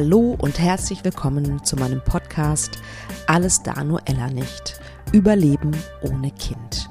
[0.00, 2.78] Hallo und herzlich willkommen zu meinem Podcast
[3.26, 4.78] Alles da nur Ella nicht.
[5.10, 5.72] Überleben
[6.02, 6.88] ohne Kind.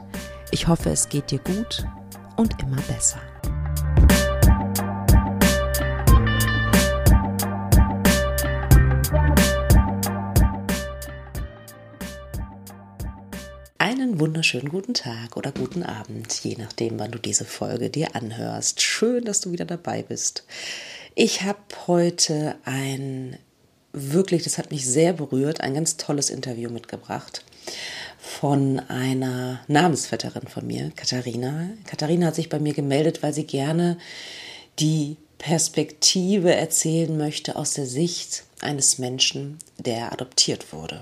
[0.52, 1.86] Ich hoffe, es geht dir gut
[2.36, 3.22] und immer besser.
[13.78, 18.82] Einen wunderschönen guten Tag oder guten Abend, je nachdem, wann du diese Folge dir anhörst.
[18.82, 20.44] Schön, dass du wieder dabei bist.
[21.20, 21.58] Ich habe
[21.88, 23.40] heute ein
[23.92, 27.44] wirklich, das hat mich sehr berührt, ein ganz tolles Interview mitgebracht
[28.20, 31.72] von einer Namensvetterin von mir, Katharina.
[31.88, 33.98] Katharina hat sich bei mir gemeldet, weil sie gerne
[34.78, 41.02] die Perspektive erzählen möchte aus der Sicht eines Menschen, der adoptiert wurde.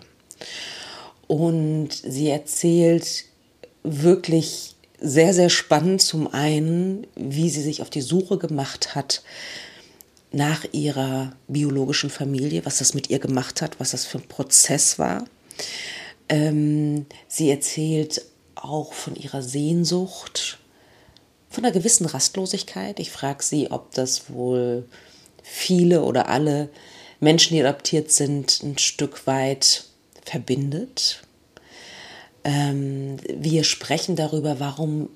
[1.27, 3.25] Und sie erzählt
[3.83, 9.21] wirklich sehr, sehr spannend zum einen, wie sie sich auf die Suche gemacht hat
[10.35, 14.99] nach ihrer biologischen Familie, was das mit ihr gemacht hat, was das für ein Prozess
[14.99, 15.23] war.
[16.27, 18.21] Ähm, sie erzählt
[18.55, 20.59] auch von ihrer Sehnsucht,
[21.49, 22.99] von einer gewissen Rastlosigkeit.
[22.99, 24.89] Ich frage sie, ob das wohl
[25.41, 26.67] viele oder alle
[27.21, 29.85] Menschen, die adoptiert sind, ein Stück weit
[30.21, 31.24] verbindet.
[32.45, 35.09] Ähm, wir sprechen darüber, warum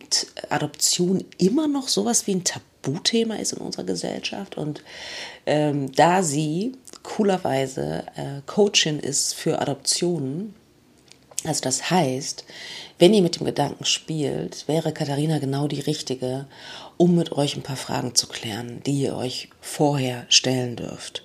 [0.50, 4.58] Adoption immer noch sowas wie ein Tabuthema ist in unserer Gesellschaft.
[4.58, 4.84] Und
[5.46, 10.56] ähm, da sie coolerweise äh, Coachin ist für Adoptionen,
[11.46, 12.46] also das heißt,
[12.98, 16.48] wenn ihr mit dem Gedanken spielt, wäre Katharina genau die richtige,
[16.98, 21.24] um mit euch ein paar Fragen zu klären, die ihr euch vorher stellen dürft.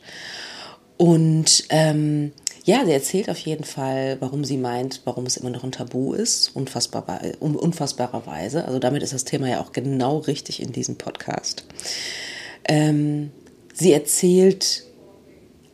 [0.98, 2.32] Und ähm,
[2.64, 6.14] ja, sie erzählt auf jeden Fall, warum sie meint, warum es immer noch ein Tabu
[6.14, 8.64] ist, unfassbar, unfassbarerweise.
[8.64, 11.66] Also damit ist das Thema ja auch genau richtig in diesem Podcast.
[12.66, 13.30] Ähm,
[13.74, 14.84] sie erzählt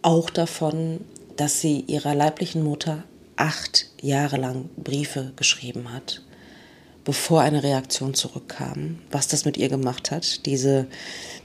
[0.02, 1.00] auch davon,
[1.36, 3.04] dass sie ihrer leiblichen Mutter
[3.36, 6.22] acht Jahre lang Briefe geschrieben hat,
[7.04, 10.88] bevor eine Reaktion zurückkam, was das mit ihr gemacht hat, diese,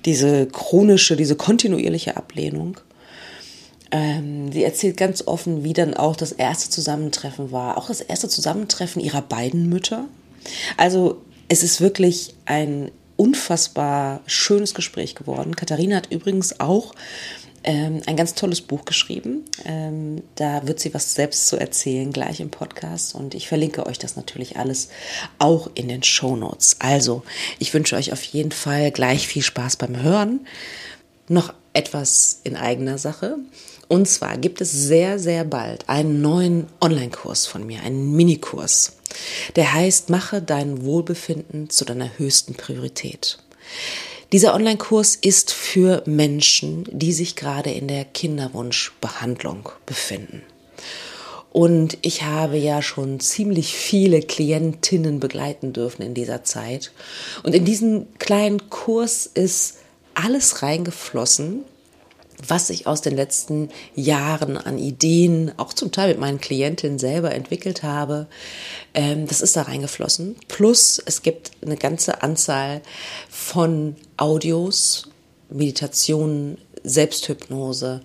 [0.06, 2.80] diese chronische, diese kontinuierliche Ablehnung.
[3.96, 8.28] Ähm, sie erzählt ganz offen, wie dann auch das erste Zusammentreffen war, auch das erste
[8.28, 10.10] Zusammentreffen ihrer beiden Mütter.
[10.76, 15.56] Also es ist wirklich ein unfassbar schönes Gespräch geworden.
[15.56, 16.94] Katharina hat übrigens auch
[17.64, 19.46] ähm, ein ganz tolles Buch geschrieben.
[19.64, 23.16] Ähm, da wird sie was selbst zu erzählen, gleich im Podcast.
[23.16, 24.90] Und ich verlinke euch das natürlich alles
[25.40, 26.76] auch in den Show Notes.
[26.80, 27.24] Also,
[27.60, 30.46] ich wünsche euch auf jeden Fall gleich viel Spaß beim Hören.
[31.30, 33.38] Noch etwas in eigener Sache.
[33.88, 38.94] Und zwar gibt es sehr, sehr bald einen neuen Online-Kurs von mir, einen Minikurs.
[39.56, 43.38] Der heißt, mache dein Wohlbefinden zu deiner höchsten Priorität.
[44.32, 50.42] Dieser Online-Kurs ist für Menschen, die sich gerade in der Kinderwunschbehandlung befinden.
[51.52, 56.92] Und ich habe ja schon ziemlich viele Klientinnen begleiten dürfen in dieser Zeit.
[57.44, 59.78] Und in diesen kleinen Kurs ist
[60.16, 61.64] alles reingeflossen,
[62.48, 67.34] was ich aus den letzten Jahren an Ideen, auch zum Teil mit meinen Klientinnen selber
[67.34, 68.28] entwickelt habe,
[68.94, 70.36] ähm, das ist da reingeflossen.
[70.48, 72.82] Plus es gibt eine ganze Anzahl
[73.30, 75.10] von Audios,
[75.50, 78.02] Meditationen, Selbsthypnose,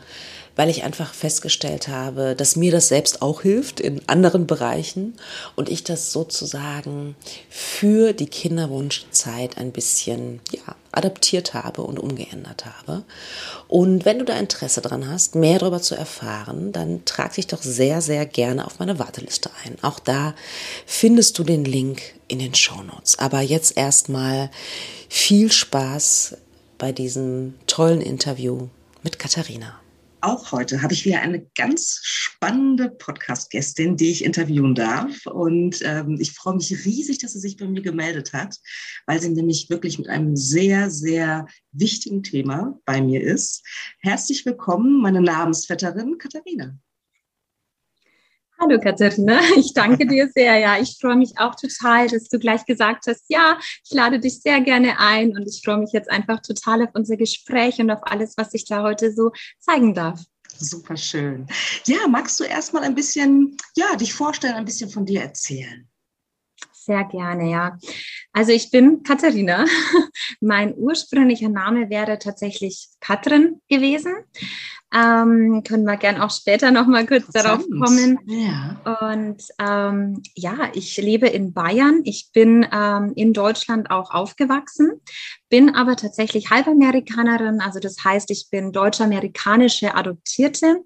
[0.57, 5.15] weil ich einfach festgestellt habe, dass mir das selbst auch hilft in anderen Bereichen
[5.57, 7.17] und ich das sozusagen
[7.49, 13.05] für die Kinderwunschzeit ein bisschen ja, adaptiert habe und umgeändert habe.
[13.69, 17.63] Und wenn du da Interesse dran hast, mehr darüber zu erfahren, dann trag dich doch
[17.63, 19.77] sehr, sehr gerne auf meine Warteliste ein.
[19.83, 20.35] Auch da
[20.87, 23.19] findest du den Link in den Show Notes.
[23.19, 24.51] Aber jetzt erstmal
[25.09, 26.37] viel Spaß
[26.79, 28.69] bei diesem tollen Interview
[29.03, 29.80] mit Katharina.
[30.23, 35.27] Auch heute habe ich wieder eine ganz spannende Podcast-Gästin, die ich interviewen darf.
[35.27, 38.57] Und ähm, ich freue mich riesig, dass sie sich bei mir gemeldet hat,
[39.07, 43.65] weil sie nämlich wirklich mit einem sehr, sehr wichtigen Thema bei mir ist.
[44.01, 46.77] Herzlich willkommen, meine Namensvetterin Katharina.
[48.63, 50.59] Hallo Katharina, ich danke dir sehr.
[50.59, 54.43] Ja, ich freue mich auch total, dass du gleich gesagt hast, ja, ich lade dich
[54.43, 58.01] sehr gerne ein und ich freue mich jetzt einfach total auf unser Gespräch und auf
[58.03, 60.21] alles, was ich da heute so zeigen darf.
[60.59, 61.47] Super schön.
[61.87, 65.90] Ja, magst du erstmal ein bisschen, ja, dich vorstellen, ein bisschen von dir erzählen?
[66.83, 67.77] Sehr gerne, ja.
[68.33, 69.67] Also ich bin Katharina.
[70.41, 74.15] Mein ursprünglicher Name wäre tatsächlich Katrin gewesen.
[74.93, 78.19] Ähm, können wir gern auch später noch mal kurz darauf kommen.
[78.27, 78.81] Ja.
[79.13, 82.01] Und ähm, ja, ich lebe in Bayern.
[82.05, 85.03] Ich bin ähm, in Deutschland auch aufgewachsen,
[85.51, 87.61] bin aber tatsächlich Halbamerikanerin.
[87.61, 90.79] Also das heißt, ich bin deutsch-amerikanische Adoptierte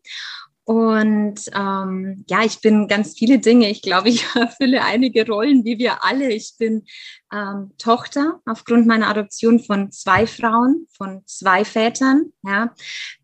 [0.65, 3.69] und ähm, ja, ich bin ganz viele Dinge.
[3.69, 6.33] Ich glaube, ich erfülle einige Rollen, wie wir alle.
[6.33, 6.85] Ich bin
[7.33, 12.75] ähm, Tochter aufgrund meiner Adoption von zwei Frauen, von zwei Vätern, ja,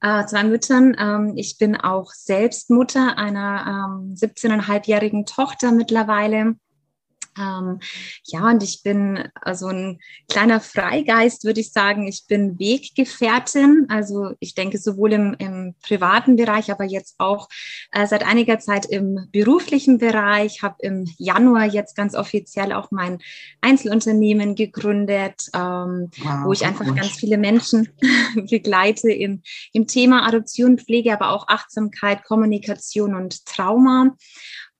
[0.03, 0.95] äh, zwei Müttern.
[0.99, 6.57] Ähm, ich bin auch selbst Mutter einer ähm, 17,5-jährigen Tochter mittlerweile.
[7.41, 7.81] Ähm,
[8.25, 12.07] ja, und ich bin so also ein kleiner Freigeist, würde ich sagen.
[12.07, 13.87] Ich bin Weggefährtin.
[13.89, 17.49] Also ich denke sowohl im, im privaten Bereich, aber jetzt auch
[17.93, 20.63] äh, seit einiger Zeit im beruflichen Bereich.
[20.63, 23.19] Habe im Januar jetzt ganz offiziell auch mein
[23.61, 26.97] Einzelunternehmen gegründet, ähm, wow, wo ich einfach gut.
[26.97, 27.89] ganz viele Menschen
[28.51, 29.43] begleite im,
[29.73, 34.17] im Thema Adoption, Pflege, aber auch Achtsamkeit, Kommunikation und Trauma.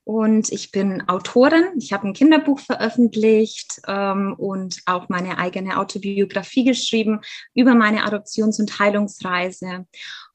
[0.05, 1.64] Und ich bin Autorin.
[1.76, 7.20] Ich habe ein Kinderbuch veröffentlicht ähm, und auch meine eigene Autobiografie geschrieben
[7.55, 9.87] über meine Adoptions- und Heilungsreise.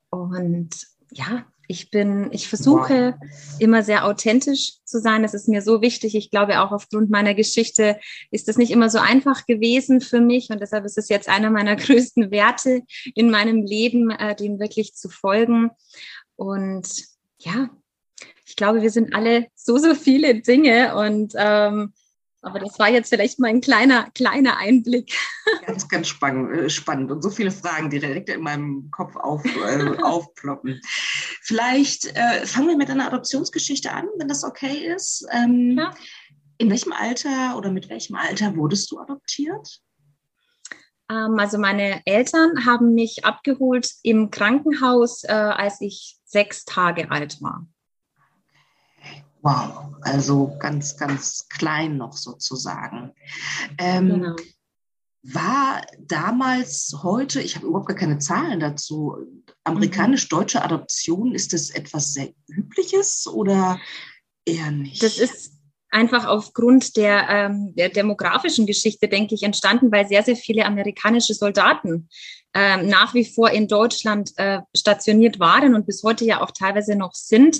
[0.09, 0.69] Und
[1.11, 3.59] ja, ich bin, ich versuche wow.
[3.59, 5.23] immer sehr authentisch zu sein.
[5.23, 6.15] Das ist mir so wichtig.
[6.15, 7.99] Ich glaube, auch aufgrund meiner Geschichte
[8.31, 10.49] ist das nicht immer so einfach gewesen für mich.
[10.49, 12.83] Und deshalb ist es jetzt einer meiner größten Werte
[13.15, 15.71] in meinem Leben, äh, dem wirklich zu folgen.
[16.35, 16.87] Und
[17.39, 17.69] ja,
[18.45, 21.93] ich glaube, wir sind alle so, so viele Dinge und ähm,
[22.45, 25.17] aber das war jetzt vielleicht mal ein kleiner, kleiner Einblick.
[25.65, 29.43] Ganz, ganz spannend, äh, spannend und so viele Fragen, die direkt in meinem Kopf auf,
[29.43, 30.79] äh, aufploppen.
[31.41, 35.25] Vielleicht äh, fangen wir mit einer Adoptionsgeschichte an, wenn das okay ist.
[35.31, 35.91] Ähm, ja.
[36.59, 39.81] In welchem Alter oder mit welchem Alter wurdest du adoptiert?
[41.09, 47.41] Ähm, also meine Eltern haben mich abgeholt im Krankenhaus, äh, als ich sechs Tage alt
[47.41, 47.67] war.
[49.45, 53.11] Wow, also ganz, ganz klein noch sozusagen.
[53.77, 54.35] Ähm, genau.
[55.21, 59.17] War damals, heute, ich habe überhaupt gar keine Zahlen dazu,
[59.63, 63.79] amerikanisch-deutsche Adoption, ist das etwas sehr Übliches oder
[64.45, 65.03] eher nicht?
[65.03, 65.53] Das ist
[65.91, 71.35] einfach aufgrund der, ähm, der demografischen Geschichte, denke ich, entstanden, weil sehr, sehr viele amerikanische
[71.35, 72.09] Soldaten
[72.55, 76.95] ähm, nach wie vor in Deutschland äh, stationiert waren und bis heute ja auch teilweise
[76.95, 77.59] noch sind.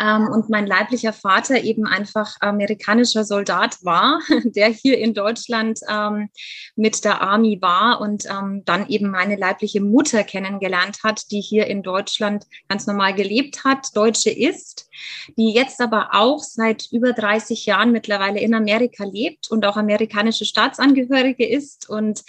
[0.00, 6.28] Ähm, und mein leiblicher Vater eben einfach amerikanischer Soldat war, der hier in Deutschland ähm,
[6.74, 11.66] mit der Army war und ähm, dann eben meine leibliche Mutter kennengelernt hat, die hier
[11.66, 14.88] in Deutschland ganz normal gelebt hat, Deutsche ist,
[15.36, 20.44] die jetzt aber auch seit über 30 Jahren mittlerweile in Amerika lebt und auch amerikanische
[20.44, 21.88] Staatsangehörige ist.
[21.88, 22.22] Und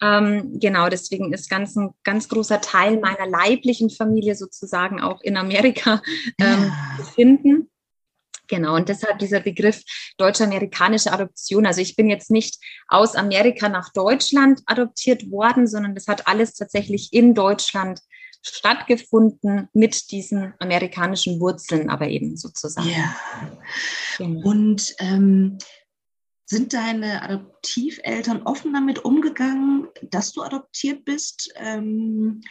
[0.00, 5.36] ähm, genau deswegen ist ganz ein ganz großer Teil meiner leiblichen Familie sozusagen auch in
[5.36, 6.02] Amerika
[6.38, 7.70] ähm, ja finden.
[8.46, 9.82] Genau, und deshalb dieser Begriff
[10.18, 11.64] deutsch-amerikanische Adoption.
[11.64, 16.54] Also ich bin jetzt nicht aus Amerika nach Deutschland adoptiert worden, sondern das hat alles
[16.54, 18.00] tatsächlich in Deutschland
[18.44, 22.88] stattgefunden mit diesen amerikanischen Wurzeln, aber eben sozusagen.
[22.88, 23.16] Ja.
[24.18, 24.48] Genau.
[24.48, 25.58] Und ähm,
[26.44, 31.52] sind deine Adoptiveltern offen damit umgegangen, dass du adoptiert bist?
[31.56, 32.42] Ähm,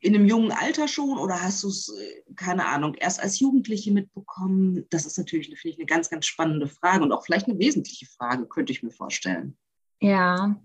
[0.00, 3.92] in einem jungen Alter schon oder hast du es, äh, keine Ahnung, erst als Jugendliche
[3.92, 4.86] mitbekommen?
[4.90, 8.06] Das ist natürlich, finde ich, eine ganz, ganz spannende Frage und auch vielleicht eine wesentliche
[8.06, 9.56] Frage, könnte ich mir vorstellen.
[9.98, 10.56] Ja,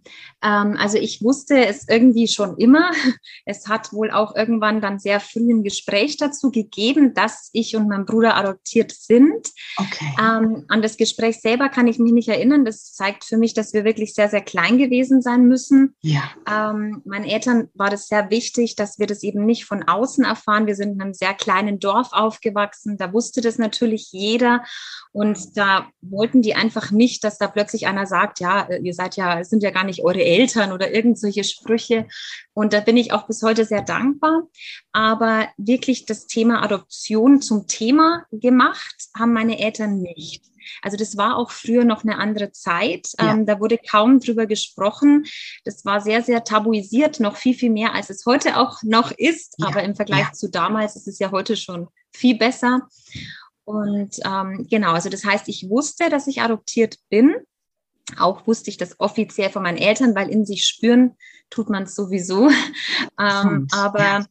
[0.43, 2.91] ähm, also ich wusste es irgendwie schon immer.
[3.45, 7.87] Es hat wohl auch irgendwann dann sehr früh ein Gespräch dazu gegeben, dass ich und
[7.87, 9.47] mein Bruder adoptiert sind.
[9.77, 10.13] Okay.
[10.19, 12.63] Ähm, an das Gespräch selber kann ich mich nicht erinnern.
[12.65, 15.95] Das zeigt für mich, dass wir wirklich sehr, sehr klein gewesen sein müssen.
[16.01, 16.23] Ja.
[16.47, 20.67] Ähm, meinen Eltern war das sehr wichtig, dass wir das eben nicht von außen erfahren.
[20.67, 22.97] Wir sind in einem sehr kleinen Dorf aufgewachsen.
[22.97, 24.63] Da wusste das natürlich jeder.
[25.13, 29.20] Und da wollten die einfach nicht, dass da plötzlich einer sagt, ja, ihr seid ja,
[29.43, 32.07] sind ja gar nicht eure Eltern oder irgend solche Sprüche.
[32.53, 34.43] Und da bin ich auch bis heute sehr dankbar.
[34.91, 40.43] Aber wirklich das Thema Adoption zum Thema gemacht haben meine Eltern nicht.
[40.81, 43.09] Also das war auch früher noch eine andere Zeit.
[43.19, 43.33] Ja.
[43.33, 45.25] Ähm, da wurde kaum drüber gesprochen.
[45.65, 49.55] Das war sehr, sehr tabuisiert, noch viel, viel mehr, als es heute auch noch ist.
[49.57, 49.67] Ja.
[49.67, 50.33] Aber im Vergleich ja.
[50.33, 52.87] zu damals ist es ja heute schon viel besser.
[53.63, 57.35] Und ähm, genau, also das heißt, ich wusste, dass ich adoptiert bin.
[58.19, 61.15] Auch wusste ich das offiziell von meinen Eltern, weil in sich spüren
[61.49, 62.49] tut man es sowieso.
[63.19, 64.25] ähm, aber ja.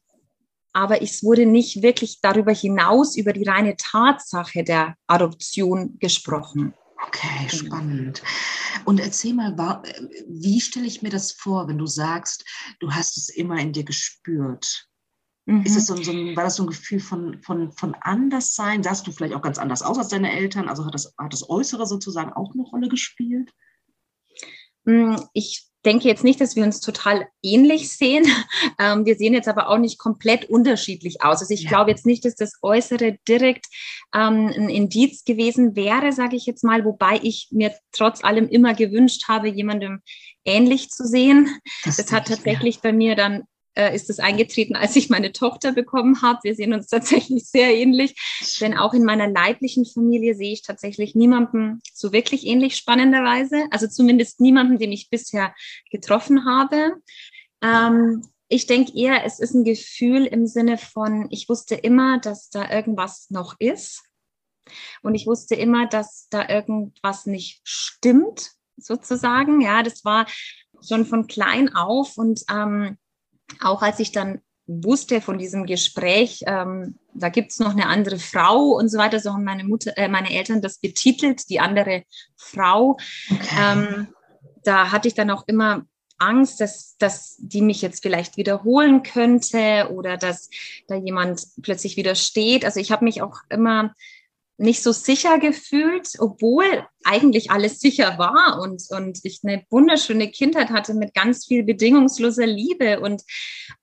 [0.73, 6.75] aber es wurde nicht wirklich darüber hinaus über die reine Tatsache der Adoption gesprochen.
[7.07, 7.65] Okay, genau.
[7.65, 8.23] spannend.
[8.85, 9.57] Und erzähl mal,
[10.29, 12.45] wie stelle ich mir das vor, wenn du sagst,
[12.79, 14.87] du hast es immer in dir gespürt?
[15.47, 15.63] Mhm.
[15.63, 18.83] Ist es so, so ein, war das so ein Gefühl von, von, von Anderssein?
[18.83, 20.69] Sahst du vielleicht auch ganz anders aus als deine Eltern?
[20.69, 23.51] Also hat das, hat das Äußere sozusagen auch eine Rolle gespielt?
[24.85, 28.27] Mm, ich denke jetzt nicht, dass wir uns total ähnlich sehen.
[28.79, 31.41] Ähm, wir sehen jetzt aber auch nicht komplett unterschiedlich aus.
[31.41, 31.69] Also ich ja.
[31.69, 33.67] glaube jetzt nicht, dass das Äußere direkt
[34.15, 38.73] ähm, ein Indiz gewesen wäre, sage ich jetzt mal, wobei ich mir trotz allem immer
[38.73, 40.01] gewünscht habe, jemandem
[40.47, 41.51] ähnlich zu sehen.
[41.85, 42.81] Das, das hat tatsächlich ja.
[42.85, 43.43] bei mir dann
[43.75, 46.41] äh, ist es eingetreten, als ich meine Tochter bekommen habe.
[46.43, 48.15] Wir sehen uns tatsächlich sehr ähnlich,
[48.61, 53.67] denn auch in meiner leiblichen Familie sehe ich tatsächlich niemanden so wirklich ähnlich spannenderweise.
[53.71, 55.55] Also zumindest niemanden, den ich bisher
[55.91, 56.97] getroffen habe.
[57.63, 62.51] Ähm, ich denke eher, es ist ein Gefühl im Sinne von, ich wusste immer, dass
[62.51, 64.03] da irgendwas noch ist.
[65.03, 69.61] Und ich wusste immer, dass da irgendwas nicht stimmt, sozusagen.
[69.61, 70.27] Ja, das war
[70.83, 72.99] schon von klein auf und ähm,
[73.61, 78.19] auch als ich dann wusste von diesem Gespräch, ähm, da gibt es noch eine andere
[78.19, 82.05] Frau und so weiter, so haben meine Mutter, äh, meine Eltern das betitelt, die andere
[82.37, 82.97] Frau.
[83.31, 83.57] Okay.
[83.61, 84.09] Ähm,
[84.63, 85.87] da hatte ich dann auch immer
[86.19, 90.51] Angst, dass, dass die mich jetzt vielleicht wiederholen könnte oder dass
[90.87, 92.65] da jemand plötzlich widersteht.
[92.65, 93.95] Also ich habe mich auch immer
[94.61, 100.69] nicht so sicher gefühlt, obwohl eigentlich alles sicher war und, und ich eine wunderschöne Kindheit
[100.69, 103.01] hatte mit ganz viel bedingungsloser Liebe.
[103.01, 103.23] Und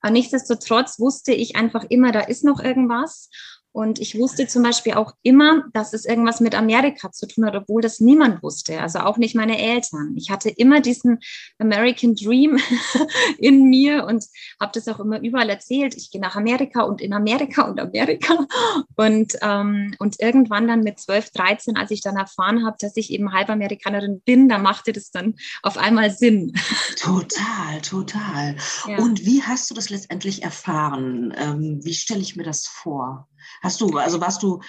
[0.04, 3.28] äh, nichtsdestotrotz wusste ich einfach immer, da ist noch irgendwas.
[3.78, 7.54] Und ich wusste zum Beispiel auch immer, dass es irgendwas mit Amerika zu tun hat,
[7.54, 10.14] obwohl das niemand wusste, also auch nicht meine Eltern.
[10.16, 11.20] Ich hatte immer diesen
[11.60, 12.58] American Dream
[13.38, 14.24] in mir und
[14.58, 15.94] habe das auch immer überall erzählt.
[15.96, 18.48] Ich gehe nach Amerika und in Amerika und Amerika.
[18.96, 23.12] Und, ähm, und irgendwann dann mit 12, 13, als ich dann erfahren habe, dass ich
[23.12, 26.52] eben Halbamerikanerin bin, da machte das dann auf einmal Sinn.
[26.96, 28.56] Total, total.
[28.88, 28.98] Ja.
[28.98, 31.32] Und wie hast du das letztendlich erfahren?
[31.36, 33.28] Ähm, wie stelle ich mir das vor?
[33.68, 34.60] Hast du, also warst du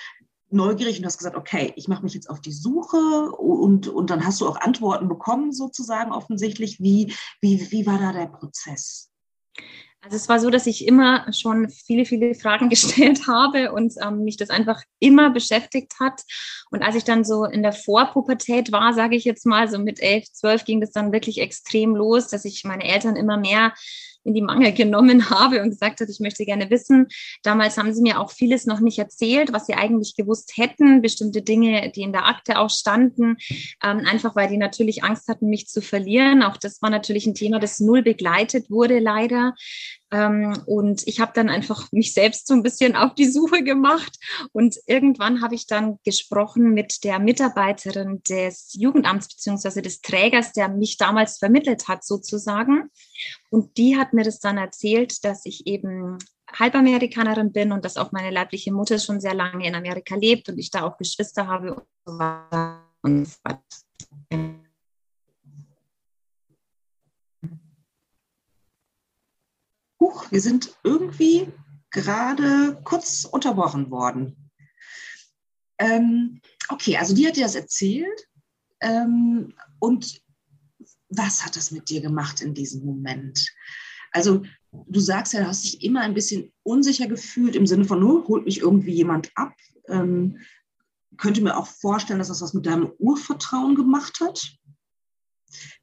[0.49, 4.25] neugierig und hast gesagt, okay, ich mache mich jetzt auf die Suche und, und dann
[4.25, 6.81] hast du auch Antworten bekommen, sozusagen offensichtlich.
[6.81, 9.09] Wie, wie, wie war da der Prozess?
[10.01, 14.25] Also es war so, dass ich immer schon viele, viele Fragen gestellt habe und ähm,
[14.25, 16.23] mich das einfach immer beschäftigt hat.
[16.71, 20.01] Und als ich dann so in der Vorpubertät war, sage ich jetzt mal, so mit
[20.01, 23.73] elf, zwölf ging das dann wirklich extrem los, dass ich meine Eltern immer mehr
[24.29, 27.07] in die Mangel genommen habe und gesagt hat, ich möchte gerne wissen.
[27.43, 31.41] Damals haben sie mir auch vieles noch nicht erzählt, was sie eigentlich gewusst hätten, bestimmte
[31.41, 33.37] Dinge, die in der Akte auch standen,
[33.83, 36.43] ähm, einfach weil die natürlich Angst hatten, mich zu verlieren.
[36.43, 39.55] Auch das war natürlich ein Thema, das null begleitet wurde, leider.
[40.11, 44.17] Ähm, und ich habe dann einfach mich selbst so ein bisschen auf die Suche gemacht.
[44.51, 50.69] Und irgendwann habe ich dann gesprochen mit der Mitarbeiterin des Jugendamts beziehungsweise des Trägers, der
[50.69, 52.89] mich damals vermittelt hat, sozusagen.
[53.49, 56.17] Und die hat mir das dann erzählt, dass ich eben
[56.51, 60.57] Halbamerikanerin bin und dass auch meine leibliche Mutter schon sehr lange in Amerika lebt und
[60.57, 64.68] ich da auch Geschwister habe und so weiter und so weiter.
[69.99, 71.47] Huch, wir sind irgendwie
[71.91, 74.49] gerade kurz unterbrochen worden.
[75.77, 78.27] Ähm, okay, also die hat dir das erzählt.
[78.81, 80.21] Ähm, und
[81.09, 83.49] was hat das mit dir gemacht in diesem Moment?
[84.11, 87.99] Also du sagst ja, du hast dich immer ein bisschen unsicher gefühlt im Sinne von,
[87.99, 89.53] nur holt mich irgendwie jemand ab.
[89.87, 90.39] Ähm,
[91.17, 94.55] könnte mir auch vorstellen, dass das was mit deinem Urvertrauen gemacht hat.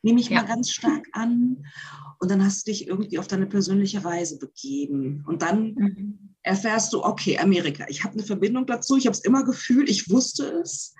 [0.03, 0.41] Nehme ich ja.
[0.41, 1.67] mal ganz stark an.
[2.19, 5.25] Und dann hast du dich irgendwie auf deine persönliche Reise begeben.
[5.27, 6.35] Und dann mhm.
[6.43, 10.11] erfährst du, okay, Amerika, ich habe eine Verbindung dazu, ich habe es immer gefühlt, ich
[10.11, 10.95] wusste es.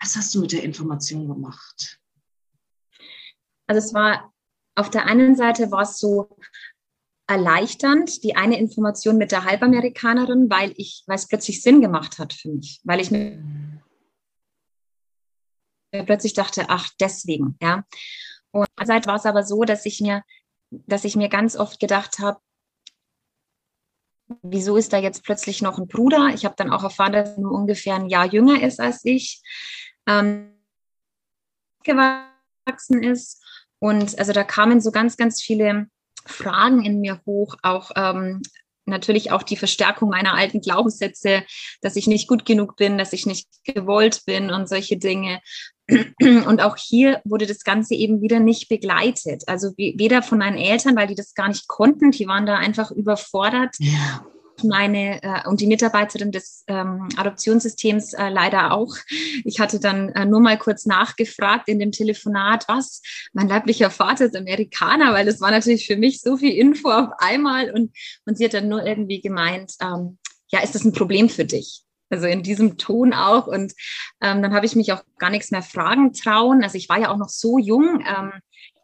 [0.00, 2.00] Was hast du mit der Information gemacht?
[3.66, 4.32] Also es war
[4.78, 6.38] auf der einen Seite war es so
[7.26, 12.32] erleichternd, die eine Information mit der Halbamerikanerin, weil ich, weil es plötzlich Sinn gemacht hat
[12.32, 13.80] für mich, weil ich mir mhm.
[16.06, 17.84] plötzlich dachte, ach, deswegen, ja.
[18.50, 20.22] Und andererseits war es aber so, dass ich mir,
[20.70, 22.40] dass ich mir ganz oft gedacht habe,
[24.42, 26.30] wieso ist da jetzt plötzlich noch ein Bruder?
[26.34, 29.42] Ich habe dann auch erfahren, dass er nur ungefähr ein Jahr jünger ist als ich,
[30.06, 30.54] ähm,
[31.82, 33.42] gewachsen ist.
[33.78, 35.88] Und also da kamen so ganz, ganz viele
[36.26, 38.42] Fragen in mir hoch, auch ähm,
[38.88, 41.42] natürlich auch die Verstärkung meiner alten Glaubenssätze,
[41.80, 45.40] dass ich nicht gut genug bin, dass ich nicht gewollt bin und solche Dinge.
[46.20, 49.44] Und auch hier wurde das Ganze eben wieder nicht begleitet.
[49.46, 52.90] Also weder von meinen Eltern, weil die das gar nicht konnten, die waren da einfach
[52.90, 53.74] überfordert.
[53.78, 54.26] Ja.
[54.64, 58.94] Meine äh, und die Mitarbeiterin des ähm, Adoptionssystems äh, leider auch.
[59.44, 64.26] Ich hatte dann äh, nur mal kurz nachgefragt in dem Telefonat, was mein leiblicher Vater
[64.26, 67.92] ist Amerikaner, weil das war natürlich für mich so viel Info auf einmal und
[68.24, 70.18] und sie hat dann nur irgendwie gemeint, ähm,
[70.50, 71.84] ja, ist das ein Problem für dich?
[72.10, 73.46] Also in diesem Ton auch.
[73.46, 73.74] Und
[74.20, 76.62] ähm, dann habe ich mich auch gar nichts mehr fragen trauen.
[76.62, 78.00] Also ich war ja auch noch so jung.
[78.06, 78.32] Ähm,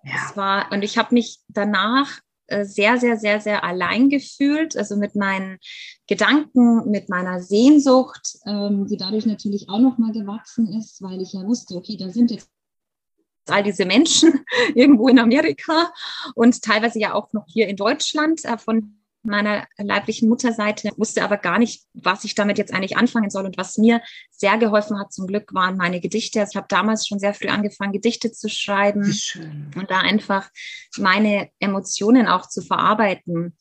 [0.04, 0.12] ja.
[0.26, 5.15] es war, und ich habe mich danach sehr, sehr, sehr, sehr allein gefühlt, also mit
[5.15, 5.59] meinen
[6.07, 11.47] Gedanken, mit meiner Sehnsucht, ähm, die dadurch natürlich auch nochmal gewachsen ist, weil ich ja
[11.47, 12.51] wusste, okay, da sind jetzt
[13.47, 15.93] all diese Menschen irgendwo in Amerika
[16.35, 21.37] und teilweise ja auch noch hier in Deutschland äh, von meiner leiblichen Mutterseite, wusste aber
[21.37, 23.47] gar nicht, was ich damit jetzt eigentlich anfangen soll.
[23.47, 24.00] Und was mir
[24.31, 26.40] sehr geholfen hat, zum Glück, waren meine Gedichte.
[26.40, 29.02] Also ich habe damals schon sehr früh angefangen, Gedichte zu schreiben
[29.76, 30.50] und da einfach
[30.99, 33.57] meine Emotionen auch zu verarbeiten.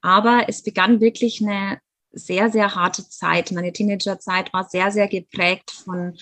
[0.00, 1.78] Aber es begann wirklich eine
[2.12, 3.52] sehr, sehr harte Zeit.
[3.52, 6.16] Meine Teenagerzeit war sehr, sehr geprägt von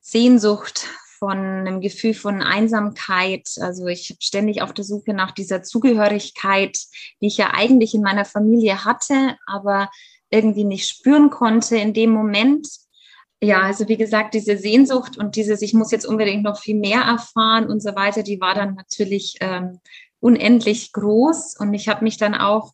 [0.00, 0.88] Sehnsucht,
[1.22, 3.48] von einem Gefühl von Einsamkeit.
[3.60, 6.76] Also ich habe ständig auf der Suche nach dieser Zugehörigkeit,
[7.20, 9.88] die ich ja eigentlich in meiner Familie hatte, aber
[10.30, 12.66] irgendwie nicht spüren konnte in dem Moment.
[13.40, 17.02] Ja, also wie gesagt, diese Sehnsucht und dieses, ich muss jetzt unbedingt noch viel mehr
[17.02, 19.78] erfahren und so weiter, die war dann natürlich ähm,
[20.18, 21.54] unendlich groß.
[21.56, 22.72] Und ich habe mich dann auch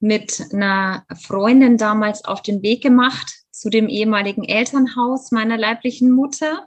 [0.00, 6.66] mit einer Freundin damals auf den Weg gemacht zu dem ehemaligen Elternhaus meiner leiblichen Mutter.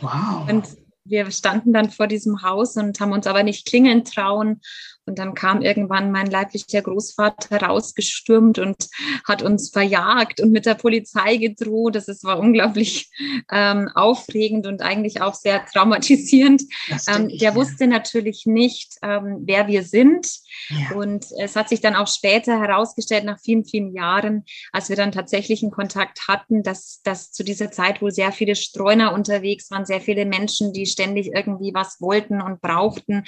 [0.00, 0.48] Wow.
[0.48, 0.66] Und
[1.04, 4.60] wir standen dann vor diesem Haus und haben uns aber nicht klingeln trauen.
[5.08, 8.88] Und dann kam irgendwann mein leiblicher Großvater rausgestürmt und
[9.26, 11.96] hat uns verjagt und mit der Polizei gedroht.
[11.96, 13.10] Das ist, war unglaublich
[13.50, 16.62] ähm, aufregend und eigentlich auch sehr traumatisierend.
[17.08, 20.26] Ähm, der wusste natürlich nicht, ähm, wer wir sind.
[20.68, 20.96] Ja.
[20.96, 25.12] Und es hat sich dann auch später herausgestellt, nach vielen, vielen Jahren, als wir dann
[25.12, 29.86] tatsächlich einen Kontakt hatten, dass, dass zu dieser Zeit wohl sehr viele Streuner unterwegs waren,
[29.86, 33.24] sehr viele Menschen, die ständig irgendwie was wollten und brauchten.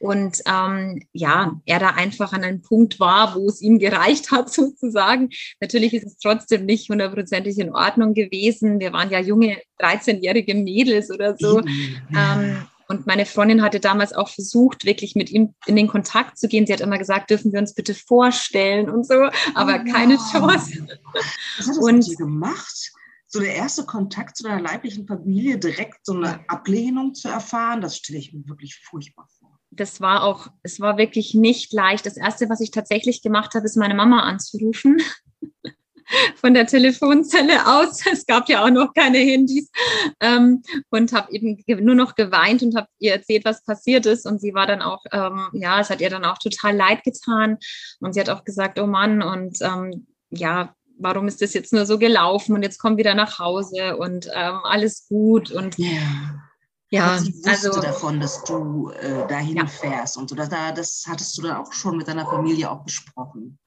[0.00, 4.50] Und ähm, ja, er da einfach an einem Punkt war, wo es ihm gereicht hat,
[4.52, 5.28] sozusagen.
[5.60, 8.80] Natürlich ist es trotzdem nicht hundertprozentig in Ordnung gewesen.
[8.80, 11.60] Wir waren ja junge 13-jährige Mädels oder so.
[12.16, 16.48] Ähm, und meine Freundin hatte damals auch versucht, wirklich mit ihm in den Kontakt zu
[16.48, 16.66] gehen.
[16.66, 20.88] Sie hat immer gesagt, dürfen wir uns bitte vorstellen und so, aber oh, keine Chance.
[21.12, 22.92] Was hat das und, mit gemacht?
[23.32, 27.96] so der erste Kontakt zu deiner leiblichen Familie, direkt so eine Ablehnung zu erfahren, das
[27.96, 29.39] stelle ich mir wirklich furchtbar vor
[29.80, 32.04] das war auch, es war wirklich nicht leicht.
[32.04, 35.00] Das erste, was ich tatsächlich gemacht habe, ist meine Mama anzurufen.
[36.36, 38.04] Von der Telefonzelle aus.
[38.12, 39.70] Es gab ja auch noch keine Handys.
[40.20, 44.26] Ähm, und habe eben nur noch geweint und habe ihr erzählt, was passiert ist.
[44.26, 47.56] Und sie war dann auch, ähm, ja, es hat ihr dann auch total leid getan.
[48.00, 51.86] Und sie hat auch gesagt, oh Mann, und ähm, ja, warum ist das jetzt nur
[51.86, 52.54] so gelaufen?
[52.54, 55.50] Und jetzt komm wieder nach Hause und ähm, alles gut.
[55.52, 56.49] Und yeah
[56.90, 59.66] ja, sie wusste also davon, dass du äh, dahin ja.
[59.66, 60.34] fährst und so.
[60.34, 63.59] Das, das hattest du dann auch schon mit deiner Familie auch besprochen.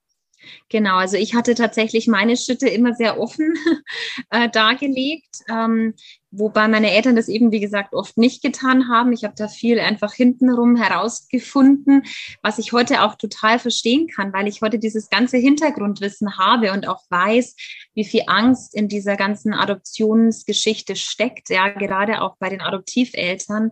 [0.69, 3.53] Genau, also ich hatte tatsächlich meine Schritte immer sehr offen
[4.29, 5.93] äh, dargelegt, ähm,
[6.31, 9.13] wobei meine Eltern das eben, wie gesagt, oft nicht getan haben.
[9.13, 12.03] Ich habe da viel einfach hintenrum herausgefunden,
[12.41, 16.87] was ich heute auch total verstehen kann, weil ich heute dieses ganze Hintergrundwissen habe und
[16.87, 17.55] auch weiß,
[17.93, 23.71] wie viel Angst in dieser ganzen Adoptionsgeschichte steckt, ja, gerade auch bei den Adoptiveltern.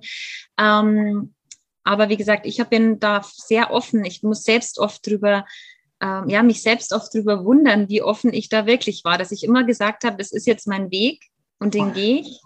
[0.60, 1.34] Ähm,
[1.84, 4.06] aber wie gesagt, ich bin da sehr offen.
[4.06, 5.46] Ich muss selbst oft drüber
[6.02, 9.44] ähm, ja, mich selbst oft darüber wundern, wie offen ich da wirklich war, dass ich
[9.44, 11.24] immer gesagt habe, das ist jetzt mein Weg
[11.60, 12.42] und den gehe ich.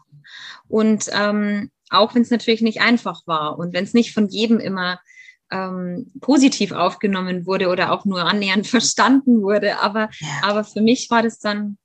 [0.67, 4.59] Und ähm, auch wenn es natürlich nicht einfach war und wenn es nicht von jedem
[4.59, 4.99] immer
[5.51, 10.27] ähm, positiv aufgenommen wurde oder auch nur annähernd verstanden wurde, aber, ja.
[10.43, 11.77] aber für mich war das dann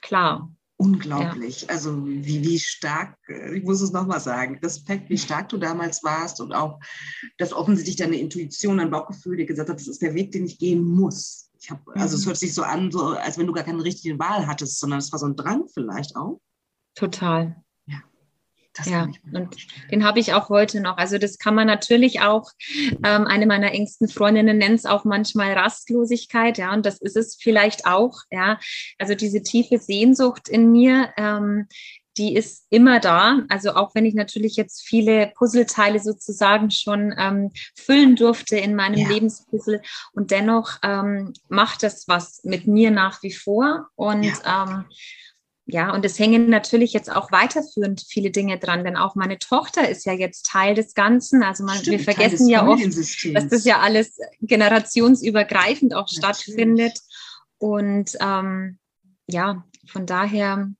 [0.00, 0.50] klar.
[0.80, 1.62] Unglaublich.
[1.62, 1.68] Ja.
[1.70, 6.04] Also wie, wie stark, äh, ich muss es nochmal sagen, Respekt, wie stark du damals
[6.04, 6.78] warst und auch,
[7.36, 10.58] dass offensichtlich deine Intuition, dein Bauchgefühl dir gesagt hat, das ist der Weg, den ich
[10.58, 11.50] gehen muss.
[11.60, 12.28] Ich hab, also es mhm.
[12.28, 15.10] hört sich so an, so, als wenn du gar keine richtige Wahl hattest, sondern es
[15.10, 16.40] war so ein Drang vielleicht auch.
[16.94, 17.56] Total.
[18.78, 19.56] Das ja, und
[19.90, 20.96] den habe ich auch heute noch.
[20.96, 22.52] Also das kann man natürlich auch,
[23.04, 27.36] ähm, eine meiner engsten Freundinnen nennt es auch manchmal Rastlosigkeit, ja, und das ist es
[27.40, 28.58] vielleicht auch, ja.
[28.98, 31.66] Also diese tiefe Sehnsucht in mir, ähm,
[32.18, 33.42] die ist immer da.
[33.48, 38.98] Also auch wenn ich natürlich jetzt viele Puzzleteile sozusagen schon ähm, füllen durfte in meinem
[38.98, 39.08] ja.
[39.08, 39.80] Lebenspuzzle
[40.12, 44.66] und dennoch ähm, macht das was mit mir nach wie vor und ja.
[44.68, 44.84] ähm,
[45.70, 49.86] ja, und es hängen natürlich jetzt auch weiterführend viele Dinge dran, denn auch meine Tochter
[49.86, 51.42] ist ja jetzt Teil des Ganzen.
[51.42, 56.18] Also man, Stimmt, wir vergessen ja oft, dass das ja alles generationsübergreifend auch natürlich.
[56.18, 56.98] stattfindet.
[57.58, 58.78] Und ähm,
[59.26, 60.70] ja, von daher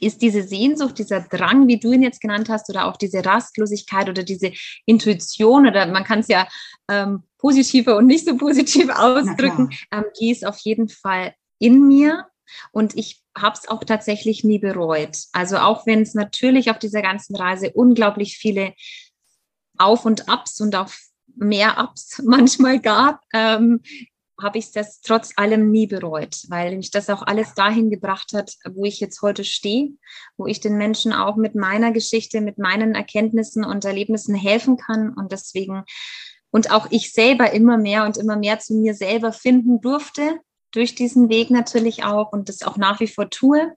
[0.00, 4.10] ist diese Sehnsucht, dieser Drang, wie du ihn jetzt genannt hast, oder auch diese Rastlosigkeit
[4.10, 4.52] oder diese
[4.84, 6.46] Intuition, oder man kann es ja
[6.90, 12.26] ähm, positiver und nicht so positiv ausdrücken, ähm, die ist auf jeden Fall in mir.
[12.72, 15.16] Und ich habe es auch tatsächlich nie bereut.
[15.32, 18.74] Also auch wenn es natürlich auf dieser ganzen Reise unglaublich viele
[19.78, 20.90] Auf und Abs und auch
[21.36, 23.80] mehr Ups manchmal gab, ähm,
[24.42, 28.54] habe ich das trotz allem nie bereut, weil mich das auch alles dahin gebracht hat,
[28.72, 29.90] wo ich jetzt heute stehe,
[30.38, 35.12] wo ich den Menschen auch mit meiner Geschichte, mit meinen Erkenntnissen und Erlebnissen helfen kann
[35.12, 35.84] und deswegen
[36.52, 40.40] und auch ich selber immer mehr und immer mehr zu mir selber finden durfte
[40.72, 43.72] durch diesen Weg natürlich auch und das auch nach wie vor tue.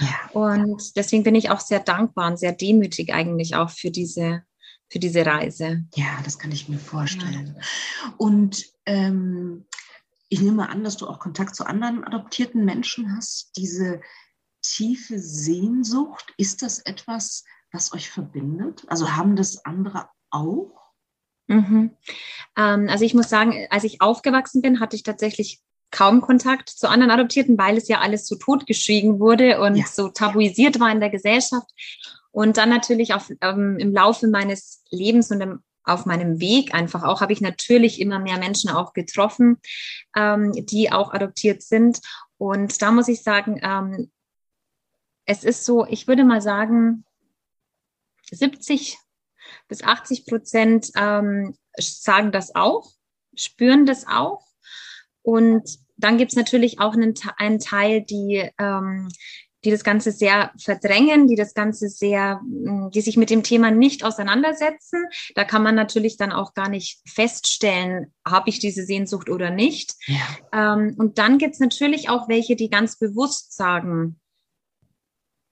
[0.00, 0.30] Ja.
[0.32, 4.42] Und deswegen bin ich auch sehr dankbar und sehr demütig eigentlich auch für diese,
[4.90, 5.84] für diese Reise.
[5.94, 7.54] Ja, das kann ich mir vorstellen.
[7.56, 8.14] Ja.
[8.16, 9.66] Und ähm,
[10.28, 13.56] ich nehme an, dass du auch Kontakt zu anderen adoptierten Menschen hast.
[13.56, 14.00] Diese
[14.62, 18.84] tiefe Sehnsucht, ist das etwas, was euch verbindet?
[18.88, 20.92] Also haben das andere auch?
[21.46, 21.96] Mhm.
[22.56, 26.88] Ähm, also ich muss sagen, als ich aufgewachsen bin, hatte ich tatsächlich kaum Kontakt zu
[26.88, 29.84] anderen Adoptierten, weil es ja alles so totgeschwiegen wurde und ja.
[29.86, 31.70] so tabuisiert war in der Gesellschaft.
[32.30, 37.02] Und dann natürlich auf, ähm, im Laufe meines Lebens und im, auf meinem Weg einfach
[37.02, 39.58] auch habe ich natürlich immer mehr Menschen auch getroffen,
[40.14, 42.00] ähm, die auch adoptiert sind.
[42.36, 44.10] Und da muss ich sagen, ähm,
[45.24, 47.04] es ist so, ich würde mal sagen,
[48.30, 48.98] 70
[49.66, 52.90] bis 80 Prozent ähm, sagen das auch,
[53.34, 54.47] spüren das auch
[55.28, 59.10] und dann gibt es natürlich auch einen, einen Teil, die, ähm,
[59.62, 63.70] die das Ganze sehr verdrängen, die das Ganze sehr, hm, die sich mit dem Thema
[63.70, 65.04] nicht auseinandersetzen.
[65.34, 69.96] Da kann man natürlich dann auch gar nicht feststellen, habe ich diese Sehnsucht oder nicht.
[70.06, 70.76] Ja.
[70.76, 74.18] Ähm, und dann gibt es natürlich auch welche, die ganz bewusst sagen,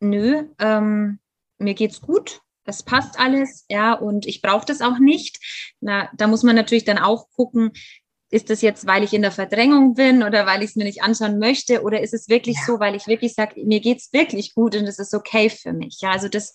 [0.01, 1.19] nö, ähm,
[1.59, 5.39] mir geht's gut, das passt alles, ja, und ich brauche das auch nicht.
[5.81, 7.73] Na, da muss man natürlich dann auch gucken,
[8.31, 11.03] ist das jetzt, weil ich in der Verdrängung bin oder weil ich es mir nicht
[11.03, 12.63] anschauen möchte oder ist es wirklich ja.
[12.67, 16.01] so, weil ich wirklich sage, mir geht's wirklich gut und es ist okay für mich.
[16.01, 16.53] Ja, also das,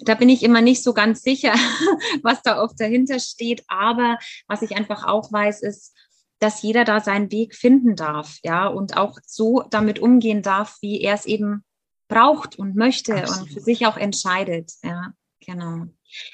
[0.00, 1.54] da bin ich immer nicht so ganz sicher,
[2.22, 3.64] was da oft dahinter steht.
[3.68, 5.94] Aber was ich einfach auch weiß, ist,
[6.38, 11.00] dass jeder da seinen Weg finden darf, ja, und auch so damit umgehen darf, wie
[11.00, 11.64] er es eben
[12.08, 13.42] braucht und möchte Absolut.
[13.42, 15.12] und für sich auch entscheidet, ja,
[15.44, 15.86] genau.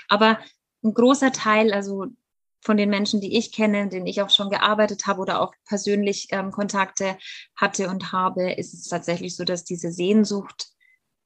[0.09, 0.39] Aber
[0.83, 2.07] ein großer Teil, also
[2.61, 6.29] von den Menschen, die ich kenne, denen ich auch schon gearbeitet habe oder auch persönlich
[6.31, 7.17] ähm, Kontakte
[7.55, 10.69] hatte und habe, ist es tatsächlich so, dass diese Sehnsucht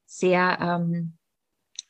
[0.07, 1.19] sehr ähm,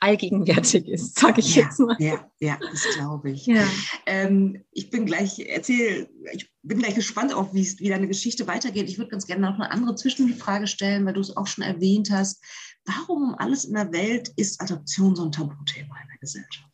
[0.00, 1.96] allgegenwärtig ist, sage ich ja, jetzt mal.
[1.98, 3.46] Ja, ja, das glaube ich.
[3.46, 3.66] Ja.
[4.06, 8.88] Ähm, ich bin gleich, erzähl, ich bin gleich gespannt auf, wie, wie deine Geschichte weitergeht.
[8.88, 12.10] Ich würde ganz gerne noch eine andere Zwischenfrage stellen, weil du es auch schon erwähnt
[12.10, 12.42] hast.
[12.86, 16.66] Warum alles in der Welt ist Adoption so ein Tabuthema in der Gesellschaft?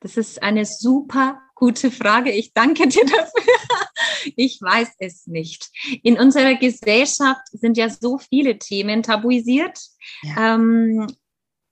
[0.00, 2.32] Das ist eine super gute Frage.
[2.32, 4.32] Ich danke dir dafür.
[4.34, 5.70] Ich weiß es nicht.
[6.02, 9.78] In unserer Gesellschaft sind ja so viele Themen tabuisiert.
[10.22, 10.54] Ja.
[10.54, 11.06] Ähm,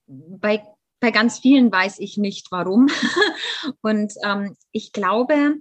[0.07, 0.63] bei,
[1.01, 2.89] bei ganz vielen weiß ich nicht warum.
[3.83, 5.57] Und ähm, ich glaube,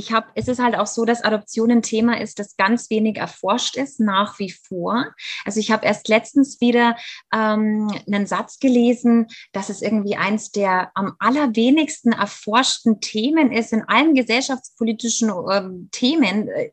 [0.00, 3.18] ich habe, es ist halt auch so, dass Adoption ein Thema ist, das ganz wenig
[3.18, 5.14] erforscht ist, nach wie vor.
[5.44, 6.96] Also ich habe erst letztens wieder
[7.32, 13.82] ähm, einen Satz gelesen, dass es irgendwie eins der am allerwenigsten erforschten Themen ist in
[13.82, 16.48] allen gesellschaftspolitischen ähm, Themen.
[16.48, 16.70] Äh,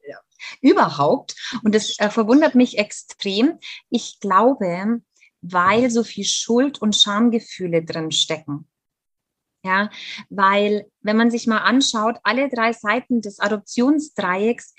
[0.61, 1.35] überhaupt.
[1.63, 3.59] Und das äh, verwundert mich extrem.
[3.89, 5.01] Ich glaube,
[5.41, 8.67] weil so viel Schuld und Schamgefühle drin stecken.
[9.67, 9.89] Ja,
[10.29, 14.73] weil wenn man sich mal anschaut, alle drei Seiten des Adoptionsdreiecks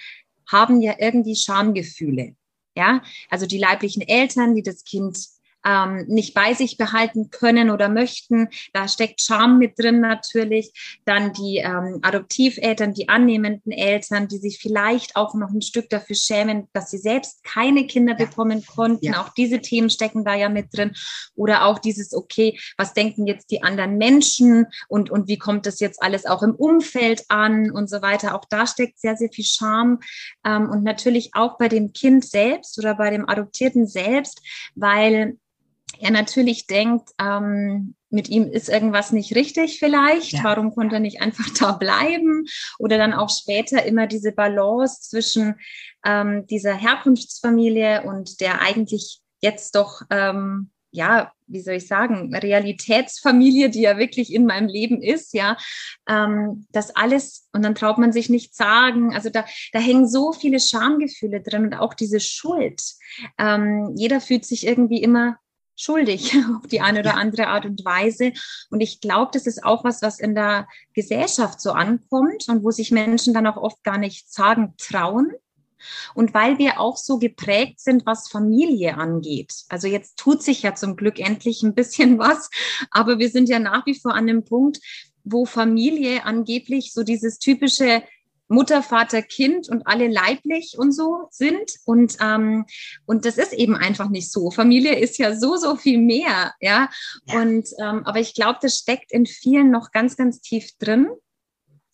[0.51, 2.35] haben ja irgendwie Schamgefühle.
[2.75, 5.19] Ja, also die leiblichen Eltern, die das Kind
[5.65, 8.49] ähm, nicht bei sich behalten können oder möchten.
[8.73, 11.01] Da steckt Scham mit drin natürlich.
[11.05, 16.17] Dann die ähm, Adoptiveltern, die annehmenden Eltern, die sich vielleicht auch noch ein Stück dafür
[16.17, 18.25] schämen, dass sie selbst keine Kinder ja.
[18.25, 19.07] bekommen konnten.
[19.07, 19.23] Ja.
[19.23, 20.93] Auch diese Themen stecken da ja mit drin.
[21.35, 25.81] Oder auch dieses, okay, was denken jetzt die anderen Menschen und, und wie kommt das
[25.81, 28.35] jetzt alles auch im Umfeld an und so weiter.
[28.35, 30.01] Auch da steckt sehr, sehr viel Scham.
[30.45, 34.41] Ähm, und natürlich auch bei dem Kind selbst oder bei dem Adoptierten selbst,
[34.75, 35.37] weil
[35.99, 40.45] er natürlich denkt, ähm, mit ihm ist irgendwas nicht richtig vielleicht, ja.
[40.45, 42.45] warum konnte er nicht einfach da bleiben?
[42.79, 45.57] Oder dann auch später immer diese Balance zwischen
[46.05, 53.71] ähm, dieser Herkunftsfamilie und der eigentlich jetzt doch ähm, ja, wie soll ich sagen, Realitätsfamilie,
[53.71, 55.57] die ja wirklich in meinem Leben ist, ja,
[56.09, 59.15] ähm, das alles, und dann traut man sich nicht sagen.
[59.15, 62.83] Also da, da hängen so viele Schamgefühle drin und auch diese Schuld.
[63.39, 65.39] Ähm, jeder fühlt sich irgendwie immer
[65.79, 68.33] schuldig auf die eine oder andere Art und Weise.
[68.71, 72.71] Und ich glaube, das ist auch was, was in der Gesellschaft so ankommt und wo
[72.71, 75.33] sich Menschen dann auch oft gar nicht sagen trauen.
[76.15, 79.55] Und weil wir auch so geprägt sind, was Familie angeht.
[79.69, 82.51] Also jetzt tut sich ja zum Glück endlich ein bisschen was,
[82.91, 84.81] aber wir sind ja nach wie vor an dem Punkt,
[85.23, 88.03] wo Familie angeblich so dieses typische
[88.49, 91.73] Mutter, Vater, Kind und alle leiblich und so sind.
[91.85, 92.65] Und, ähm,
[93.07, 94.51] und das ist eben einfach nicht so.
[94.51, 96.55] Familie ist ja so, so viel mehr.
[96.61, 96.89] Ja.
[97.27, 97.41] ja.
[97.41, 101.09] Und ähm, aber ich glaube, das steckt in vielen noch ganz, ganz tief drin.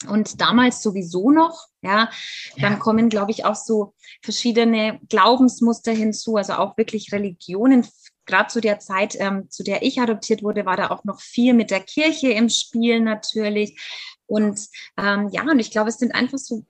[0.09, 2.11] Und damals sowieso noch, ja,
[2.59, 2.79] dann ja.
[2.79, 7.87] kommen, glaube ich, auch so verschiedene Glaubensmuster hinzu, also auch wirklich Religionen.
[8.27, 11.53] Gerade zu der Zeit, ähm, zu der ich adoptiert wurde, war da auch noch viel
[11.55, 13.79] mit der Kirche im Spiel natürlich.
[14.27, 14.61] Und
[14.97, 16.65] ähm, ja, und ich glaube, es sind einfach so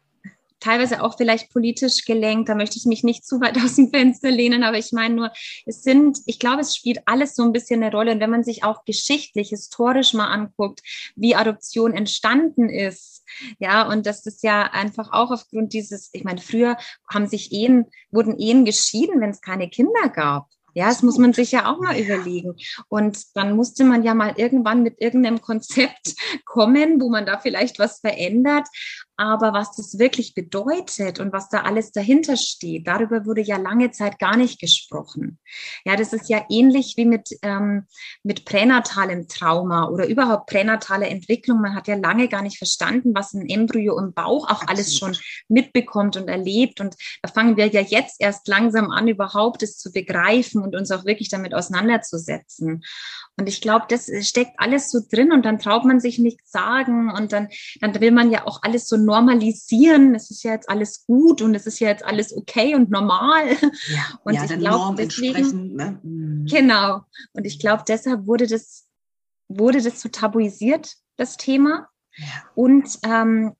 [0.64, 2.48] teilweise auch vielleicht politisch gelenkt.
[2.48, 5.32] Da möchte ich mich nicht zu weit aus dem Fenster lehnen, aber ich meine nur,
[5.66, 8.12] es sind, ich glaube, es spielt alles so ein bisschen eine Rolle.
[8.12, 10.80] Und wenn man sich auch geschichtlich, historisch mal anguckt,
[11.16, 13.24] wie Adoption entstanden ist,
[13.58, 16.76] ja, und das ist ja einfach auch aufgrund dieses, ich meine, früher
[17.12, 20.48] haben sich Ehen, wurden Ehen geschieden, wenn es keine Kinder gab.
[20.74, 22.56] Ja, das muss man sich ja auch mal überlegen.
[22.88, 27.78] Und dann musste man ja mal irgendwann mit irgendeinem Konzept kommen, wo man da vielleicht
[27.78, 28.66] was verändert.
[29.16, 33.92] Aber was das wirklich bedeutet und was da alles dahinter steht, darüber wurde ja lange
[33.92, 35.38] Zeit gar nicht gesprochen.
[35.85, 37.87] Ja, das ist ja ähnlich wie mit, ähm,
[38.24, 41.61] mit pränatalem Trauma oder überhaupt pränatale Entwicklung.
[41.61, 44.70] Man hat ja lange gar nicht verstanden, was ein Embryo im Bauch auch Absolut.
[44.70, 45.16] alles schon
[45.48, 46.81] mitbekommt und erlebt.
[46.81, 50.90] Und da fangen wir ja jetzt erst langsam an, überhaupt es zu begreifen und uns
[50.90, 52.83] auch wirklich damit auseinanderzusetzen.
[53.37, 57.11] Und ich glaube, das steckt alles so drin und dann traut man sich nichts sagen
[57.11, 57.49] und dann,
[57.81, 60.14] dann will man ja auch alles so normalisieren.
[60.14, 63.49] Es ist ja jetzt alles gut und es ist ja jetzt alles okay und normal.
[63.88, 65.99] Ja, und ja, ich glaube, deswegen, ne?
[66.03, 66.47] Mhm.
[66.49, 67.03] genau.
[67.33, 68.87] Und ich glaube, deshalb wurde das,
[69.49, 71.88] wurde das so tabuisiert, das Thema.
[72.16, 72.27] Ja.
[72.55, 73.55] Und ähm,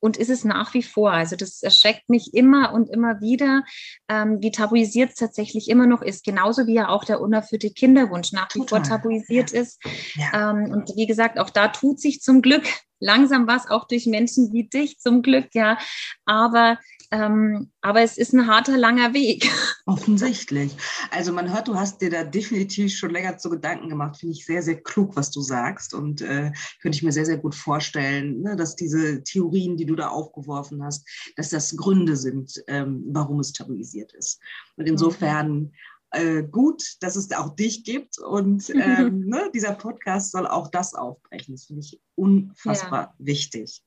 [0.00, 1.10] und ist es nach wie vor.
[1.10, 3.62] Also das erschreckt mich immer und immer wieder,
[4.08, 6.24] ähm, wie tabuisiert es tatsächlich immer noch ist.
[6.24, 9.60] Genauso wie ja auch der unerfüllte Kinderwunsch nach wie vor tabuisiert ja.
[9.60, 9.80] ist.
[10.14, 10.50] Ja.
[10.50, 12.64] Ähm, und wie gesagt, auch da tut sich zum Glück
[12.98, 15.78] langsam was, auch durch Menschen wie dich zum Glück, ja.
[16.24, 16.78] Aber
[17.10, 19.48] ähm, aber es ist ein harter, langer Weg.
[19.86, 20.76] Offensichtlich.
[21.10, 24.16] Also man hört, du hast dir da definitiv schon länger zu Gedanken gemacht.
[24.16, 25.94] Finde ich sehr, sehr klug, was du sagst.
[25.94, 29.94] Und äh, könnte ich mir sehr, sehr gut vorstellen, ne, dass diese Theorien, die du
[29.94, 34.40] da aufgeworfen hast, dass das Gründe sind, ähm, warum es tabuisiert ist.
[34.76, 35.72] Und insofern
[36.10, 38.18] äh, gut, dass es auch dich gibt.
[38.18, 41.54] Und ähm, ne, dieser Podcast soll auch das aufbrechen.
[41.54, 43.26] Das finde ich unfassbar ja.
[43.26, 43.82] wichtig.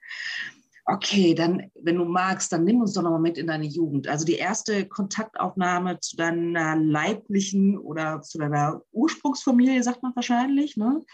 [0.91, 4.07] Okay, dann, wenn du magst, dann nimm uns doch nochmal mit in deine Jugend.
[4.07, 11.05] Also die erste Kontaktaufnahme zu deiner leiblichen oder zu deiner Ursprungsfamilie, sagt man wahrscheinlich, ne?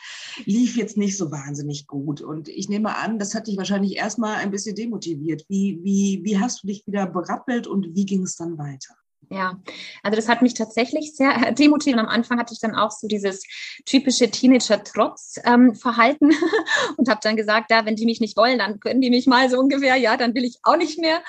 [0.45, 2.21] lief jetzt nicht so wahnsinnig gut.
[2.21, 5.43] Und ich nehme an, das hat dich wahrscheinlich erstmal ein bisschen demotiviert.
[5.49, 8.95] Wie, wie, wie hast du dich wieder berappelt und wie ging es dann weiter?
[9.29, 9.59] Ja,
[10.03, 11.99] also das hat mich tatsächlich sehr demotiviert.
[11.99, 13.43] Am Anfang hatte ich dann auch so dieses
[13.85, 16.37] typische Teenager-Trotz-Verhalten ähm,
[16.97, 19.49] und habe dann gesagt, ja, wenn die mich nicht wollen, dann können die mich mal
[19.49, 21.21] so ungefähr, ja, dann will ich auch nicht mehr.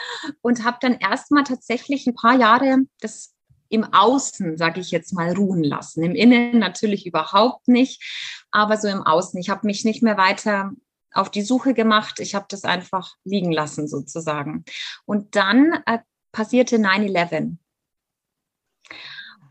[0.43, 3.37] Und habe dann erstmal tatsächlich ein paar Jahre das
[3.69, 6.05] im Außen, sage ich jetzt mal, ruhen lassen.
[6.05, 8.03] Im Innen natürlich überhaupt nicht,
[8.51, 9.39] aber so im Außen.
[9.41, 10.73] Ich habe mich nicht mehr weiter
[11.13, 12.21] auf die Suche gemacht.
[12.21, 14.65] Ich habe das einfach liegen lassen sozusagen.
[15.05, 15.99] Und dann äh,
[16.33, 17.57] passierte 9-11.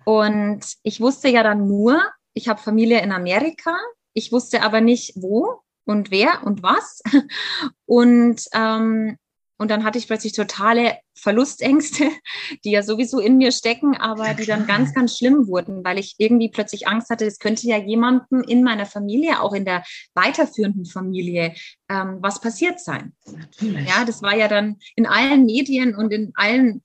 [0.06, 2.02] Und ich wusste ja dann nur,
[2.34, 3.76] ich habe Familie in Amerika.
[4.13, 7.02] Ich wusste aber nicht, wo und wer und was.
[7.86, 9.18] Und, ähm,
[9.58, 12.10] und dann hatte ich plötzlich totale Verlustängste,
[12.65, 16.15] die ja sowieso in mir stecken, aber die dann ganz, ganz schlimm wurden, weil ich
[16.18, 20.86] irgendwie plötzlich Angst hatte, es könnte ja jemandem in meiner Familie, auch in der weiterführenden
[20.86, 21.54] Familie,
[21.88, 23.13] ähm, was passiert sein.
[23.26, 23.88] Natürlich.
[23.88, 26.84] Ja, das war ja dann in allen Medien und in allen.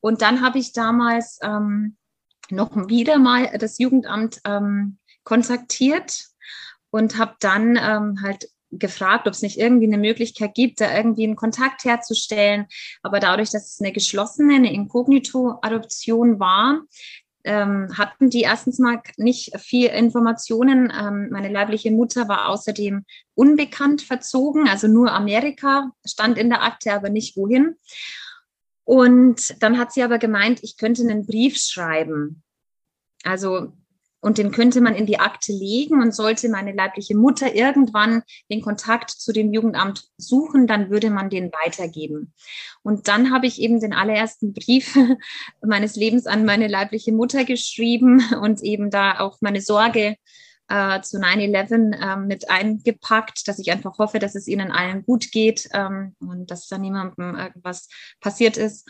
[0.00, 1.96] Und dann habe ich damals ähm,
[2.52, 6.26] noch wieder mal das Jugendamt ähm, kontaktiert
[6.90, 11.24] und habe dann ähm, halt gefragt, ob es nicht irgendwie eine Möglichkeit gibt, da irgendwie
[11.24, 12.66] einen Kontakt herzustellen.
[13.02, 16.80] Aber dadurch, dass es eine geschlossene, eine Inkognito-Adoption war,
[17.44, 20.92] ähm, hatten die erstens mal nicht viel Informationen.
[20.96, 26.92] Ähm, meine leibliche Mutter war außerdem unbekannt verzogen, also nur Amerika stand in der Akte,
[26.92, 27.76] aber nicht wohin.
[28.84, 32.42] Und dann hat sie aber gemeint, ich könnte einen Brief schreiben
[33.24, 33.72] Also
[34.24, 38.62] und den könnte man in die Akte legen und sollte meine leibliche Mutter irgendwann den
[38.62, 42.32] Kontakt zu dem Jugendamt suchen, dann würde man den weitergeben.
[42.84, 44.96] Und dann habe ich eben den allerersten Brief
[45.60, 50.14] meines Lebens an meine leibliche Mutter geschrieben und eben da auch meine Sorge
[50.72, 55.30] äh, zu 9-11 äh, mit eingepackt, dass ich einfach hoffe, dass es ihnen allen gut
[55.30, 57.88] geht ähm, und dass da niemandem irgendwas
[58.20, 58.88] passiert ist.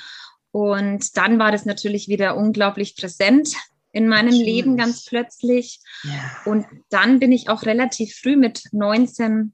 [0.52, 3.56] Und dann war das natürlich wieder unglaublich präsent,
[3.90, 4.46] in meinem Natürlich.
[4.46, 5.80] Leben ganz plötzlich.
[6.04, 6.12] Ja.
[6.44, 9.52] Und dann bin ich auch relativ früh mit 19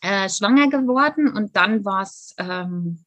[0.00, 3.04] äh, schwanger geworden und dann war es, ähm,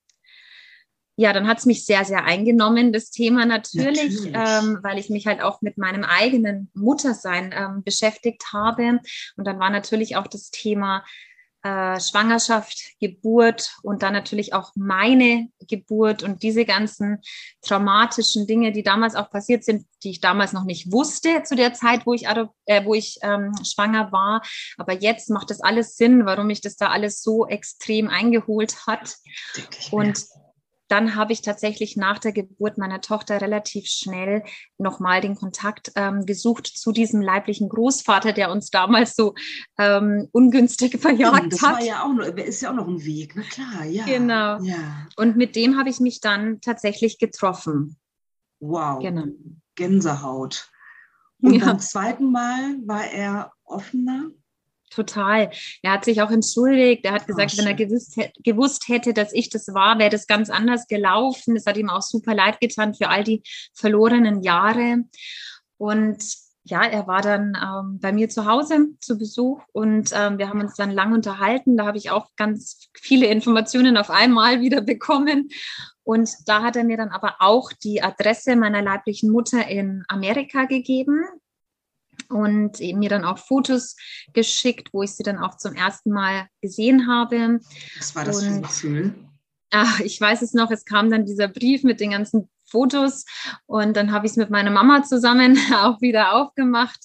[1.22, 4.34] ja, dann hat es mich sehr, sehr eingenommen, das Thema natürlich, natürlich.
[4.34, 9.00] Ähm, weil ich mich halt auch mit meinem eigenen Muttersein ähm, beschäftigt habe.
[9.38, 11.04] Und dann war natürlich auch das Thema
[11.62, 17.20] äh, Schwangerschaft, Geburt und dann natürlich auch meine Geburt und diese ganzen
[17.62, 21.76] traumatischen Dinge, die damals auch passiert sind, die ich damals noch nicht wusste zu der
[21.76, 24.42] Zeit, wo ich, äh, wo ich ähm, schwanger war.
[24.80, 29.18] Aber jetzt macht das alles Sinn, warum mich das da alles so extrem eingeholt hat.
[29.92, 30.26] Und
[30.92, 34.44] dann habe ich tatsächlich nach der Geburt meiner Tochter relativ schnell
[34.78, 39.34] nochmal den Kontakt ähm, gesucht zu diesem leiblichen Großvater, der uns damals so
[39.80, 41.80] ähm, ungünstig verjagt das hat.
[41.80, 44.04] Das ja auch noch, ist ja auch noch ein Weg, na klar, ja.
[44.04, 44.62] Genau.
[44.64, 45.08] Ja.
[45.16, 47.96] Und mit dem habe ich mich dann tatsächlich getroffen.
[48.60, 49.00] Wow.
[49.02, 49.26] Genau.
[49.76, 50.70] Gänsehaut.
[51.42, 51.66] Und ja.
[51.66, 54.30] beim zweiten Mal war er offener?
[54.92, 55.50] Total.
[55.82, 57.06] Er hat sich auch entschuldigt.
[57.06, 60.28] Er hat gesagt, oh, wenn er gewusst, gewusst, hätte, dass ich das war, wäre das
[60.28, 61.56] ganz anders gelaufen.
[61.56, 63.42] Es hat ihm auch super leid getan für all die
[63.74, 65.06] verlorenen Jahre.
[65.78, 66.22] Und
[66.64, 70.60] ja, er war dann ähm, bei mir zu Hause zu Besuch und ähm, wir haben
[70.60, 71.78] uns dann lang unterhalten.
[71.78, 75.50] Da habe ich auch ganz viele Informationen auf einmal wieder bekommen.
[76.04, 80.66] Und da hat er mir dann aber auch die Adresse meiner leiblichen Mutter in Amerika
[80.66, 81.24] gegeben
[82.30, 83.96] und mir dann auch Fotos
[84.34, 87.60] geschickt, wo ich sie dann auch zum ersten Mal gesehen habe.
[87.98, 89.16] Was war das und, für ein Gefühl?
[89.70, 93.26] Ach, ich weiß es noch, es kam dann dieser Brief mit den ganzen Fotos
[93.66, 97.00] und dann habe ich es mit meiner Mama zusammen auch wieder aufgemacht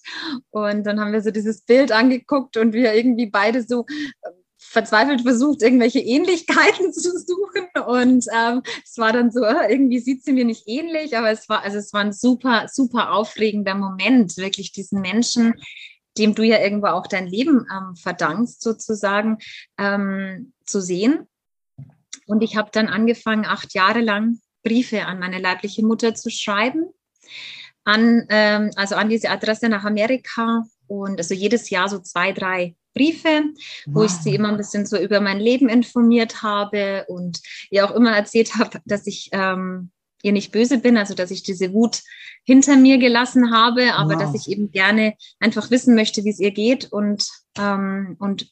[0.50, 3.84] und dann haben wir so dieses Bild angeguckt und wir irgendwie beide so
[4.76, 7.66] verzweifelt versucht, irgendwelche Ähnlichkeiten zu suchen.
[7.86, 11.48] Und ähm, es war dann so, äh, irgendwie sieht sie mir nicht ähnlich, aber es
[11.48, 15.54] war, also es war ein super, super aufregender Moment, wirklich diesen Menschen,
[16.18, 19.38] dem du ja irgendwo auch dein Leben ähm, verdankst, sozusagen,
[19.78, 21.26] ähm, zu sehen.
[22.26, 26.84] Und ich habe dann angefangen, acht Jahre lang Briefe an meine leibliche Mutter zu schreiben,
[27.84, 32.74] an, ähm, also an diese Adresse nach Amerika und also jedes Jahr so zwei, drei
[32.96, 33.44] Briefe,
[33.86, 34.06] wo wow.
[34.06, 38.16] ich sie immer ein bisschen so über mein Leben informiert habe und ihr auch immer
[38.16, 39.90] erzählt habe, dass ich ähm,
[40.22, 42.02] ihr nicht böse bin, also dass ich diese Wut
[42.44, 44.20] hinter mir gelassen habe, aber wow.
[44.20, 47.28] dass ich eben gerne einfach wissen möchte, wie es ihr geht und,
[47.58, 48.50] ähm, und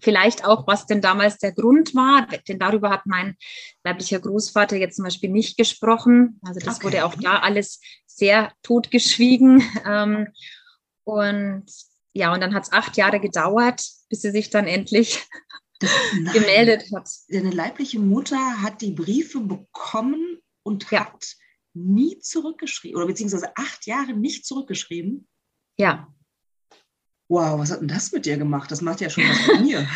[0.00, 3.36] vielleicht auch, was denn damals der Grund war, denn darüber hat mein
[3.82, 6.38] leiblicher Großvater jetzt zum Beispiel nicht gesprochen.
[6.42, 6.86] Also das okay.
[6.86, 9.62] wurde auch da alles sehr totgeschwiegen.
[9.86, 10.28] Ähm,
[11.04, 11.66] und
[12.16, 15.28] ja, und dann hat es acht Jahre gedauert, bis sie sich dann endlich
[16.18, 16.32] Nein.
[16.32, 17.10] gemeldet hat.
[17.28, 21.00] Deine leibliche Mutter hat die Briefe bekommen und ja.
[21.00, 21.36] hat
[21.74, 25.28] nie zurückgeschrieben oder beziehungsweise acht Jahre nicht zurückgeschrieben.
[25.78, 26.08] Ja.
[27.28, 28.70] Wow, was hat denn das mit dir gemacht?
[28.70, 29.88] Das macht ja schon was mit mir.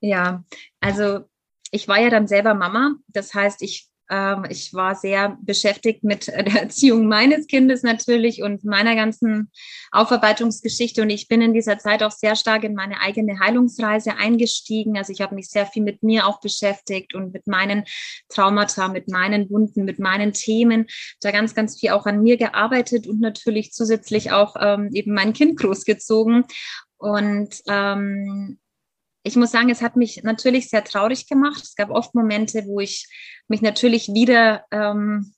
[0.00, 0.44] Ja,
[0.78, 1.24] also
[1.72, 2.94] ich war ja dann selber Mama.
[3.08, 8.62] Das heißt, ich ähm, ich war sehr beschäftigt mit der Erziehung meines Kindes natürlich und
[8.62, 9.50] meiner ganzen
[9.90, 11.00] Aufarbeitungsgeschichte.
[11.00, 14.98] Und ich bin in dieser Zeit auch sehr stark in meine eigene Heilungsreise eingestiegen.
[14.98, 17.84] Also ich habe mich sehr viel mit mir auch beschäftigt und mit meinen
[18.28, 20.86] Traumata, mit meinen Wunden, mit meinen Themen.
[21.22, 25.32] Da ganz, ganz viel auch an mir gearbeitet und natürlich zusätzlich auch ähm, eben mein
[25.32, 26.44] Kind großgezogen.
[26.98, 28.58] Und ähm,
[29.22, 31.62] ich muss sagen, es hat mich natürlich sehr traurig gemacht.
[31.62, 33.08] Es gab oft Momente, wo ich
[33.48, 35.32] mich natürlich wieder, ähm,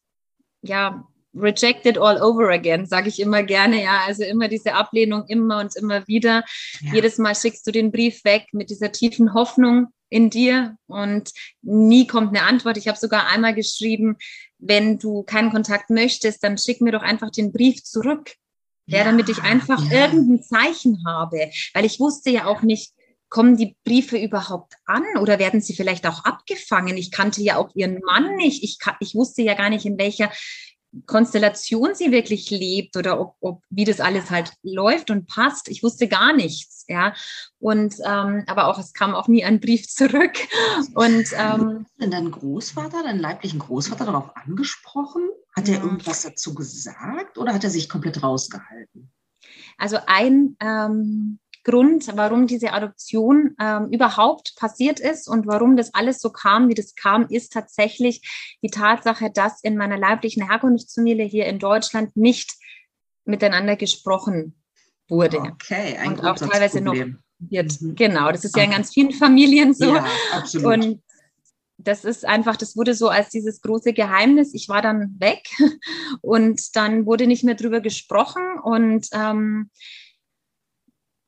[0.63, 3.83] ja, rejected all over again, sage ich immer gerne.
[3.83, 6.45] Ja, also immer diese Ablehnung, immer und immer wieder.
[6.81, 6.95] Ja.
[6.95, 12.07] Jedes Mal schickst du den Brief weg mit dieser tiefen Hoffnung in dir und nie
[12.07, 12.77] kommt eine Antwort.
[12.77, 14.17] Ich habe sogar einmal geschrieben,
[14.59, 18.33] wenn du keinen Kontakt möchtest, dann schick mir doch einfach den Brief zurück.
[18.87, 20.05] Ja, ja damit ich einfach ja.
[20.07, 22.93] irgendein Zeichen habe, weil ich wusste ja auch nicht,
[23.35, 26.97] kommen die Briefe überhaupt an oder werden sie vielleicht auch abgefangen?
[26.97, 28.63] Ich kannte ja auch ihren Mann nicht.
[28.63, 30.31] Ich, ich wusste ja gar nicht, in welcher
[31.07, 35.69] Konstellation sie wirklich lebt oder ob, ob wie das alles halt läuft und passt.
[35.69, 37.13] Ich wusste gar nichts, ja.
[37.59, 40.39] Und ähm, aber auch es kam auch nie ein Brief zurück.
[40.95, 45.29] Und ähm, denn dein Großvater, deinen leiblichen Großvater darauf angesprochen?
[45.57, 49.11] Hat er irgendwas dazu gesagt oder hat er sich komplett rausgehalten?
[49.77, 56.21] Also ein ähm, Grund, warum diese Adoption ähm, überhaupt passiert ist und warum das alles
[56.21, 61.47] so kam, wie das kam, ist tatsächlich die Tatsache, dass in meiner leiblichen Herkunftsfamilie hier
[61.47, 62.53] in Deutschland nicht
[63.25, 64.55] miteinander gesprochen
[65.09, 65.39] wurde.
[65.39, 67.81] Okay, ein und auch teilweise noch wird.
[67.81, 67.95] Mhm.
[67.95, 69.95] Genau, das ist ja in ganz vielen Familien so.
[69.95, 70.73] Ja, absolut.
[70.75, 71.03] Und
[71.79, 74.55] das ist einfach, das wurde so als dieses große Geheimnis.
[74.55, 75.43] Ich war dann weg
[76.23, 79.71] und dann wurde nicht mehr drüber gesprochen und ähm,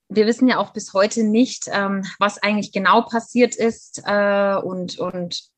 [0.09, 4.99] wir wissen ja auch bis heute nicht, ähm, was eigentlich genau passiert ist äh, und,
[4.99, 5.51] und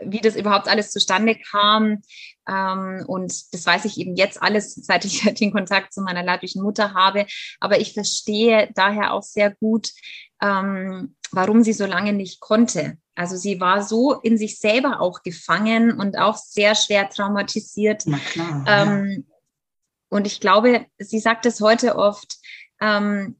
[0.00, 2.02] wie das überhaupt alles zustande kam.
[2.48, 6.62] Ähm, und das weiß ich eben jetzt alles, seit ich den Kontakt zu meiner leiblichen
[6.62, 7.26] Mutter habe.
[7.60, 9.90] Aber ich verstehe daher auch sehr gut,
[10.42, 12.98] ähm, warum sie so lange nicht konnte.
[13.14, 18.04] Also sie war so in sich selber auch gefangen und auch sehr schwer traumatisiert.
[18.06, 18.64] Na klar.
[18.68, 19.34] Ähm, ja.
[20.10, 22.36] Und ich glaube, sie sagt es heute oft,
[22.80, 23.38] ähm,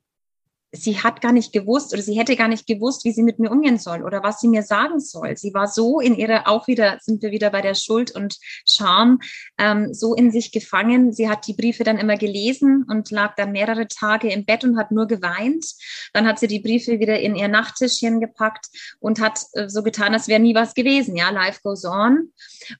[0.73, 3.51] sie hat gar nicht gewusst oder sie hätte gar nicht gewusst, wie sie mit mir
[3.51, 5.37] umgehen soll oder was sie mir sagen soll.
[5.37, 9.21] Sie war so in ihrer, auch wieder, sind wir wieder bei der Schuld und Scham,
[9.59, 11.12] ähm, so in sich gefangen.
[11.12, 14.79] Sie hat die Briefe dann immer gelesen und lag dann mehrere Tage im Bett und
[14.79, 15.64] hat nur geweint.
[16.12, 18.66] Dann hat sie die Briefe wieder in ihr Nachttischchen gepackt
[19.01, 21.16] und hat äh, so getan, als wäre nie was gewesen.
[21.16, 22.33] Ja, life goes on.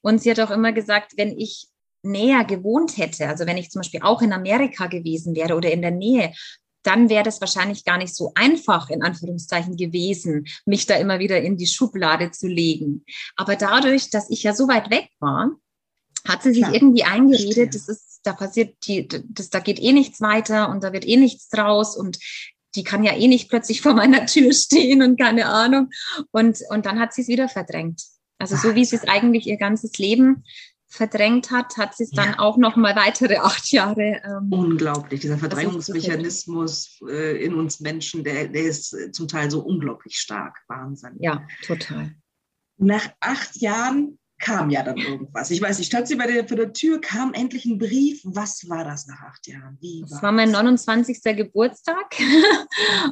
[0.03, 1.69] Und sie hat auch immer gesagt, wenn ich
[2.03, 5.83] näher gewohnt hätte, also wenn ich zum Beispiel auch in Amerika gewesen wäre oder in
[5.83, 6.33] der Nähe,
[6.83, 11.41] dann wäre das wahrscheinlich gar nicht so einfach, in Anführungszeichen, gewesen, mich da immer wieder
[11.41, 13.05] in die Schublade zu legen.
[13.37, 15.51] Aber dadurch, dass ich ja so weit weg war,
[16.27, 19.93] hat sie sich ja, irgendwie eingeredet, das ist, da passiert die, das, da geht eh
[19.93, 22.19] nichts weiter und da wird eh nichts draus und
[22.75, 25.91] die kann ja eh nicht plötzlich vor meiner Tür stehen und keine Ahnung.
[26.31, 28.03] Und, und dann hat sie es wieder verdrängt.
[28.39, 30.45] Also so wie sie es eigentlich ihr ganzes Leben
[30.89, 32.39] verdrängt hat, hat sie es dann ja.
[32.39, 34.21] auch noch mal weitere acht Jahre.
[34.25, 39.61] Ähm, Unglaublich, dieser Verdrängungsmechanismus äh, in uns Menschen, der, der ist äh, zum Teil so
[39.61, 40.59] unglaublich stark.
[40.67, 41.17] Wahnsinn.
[41.21, 42.15] Ja, total.
[42.79, 45.51] Nach acht Jahren kam ja dann irgendwas.
[45.51, 48.21] Ich weiß, ich stand sie bei der, vor der Tür, kam endlich ein Brief.
[48.25, 49.77] Was war das nach acht Jahren?
[49.81, 51.23] Wie das war mein 29.
[51.37, 52.15] Geburtstag.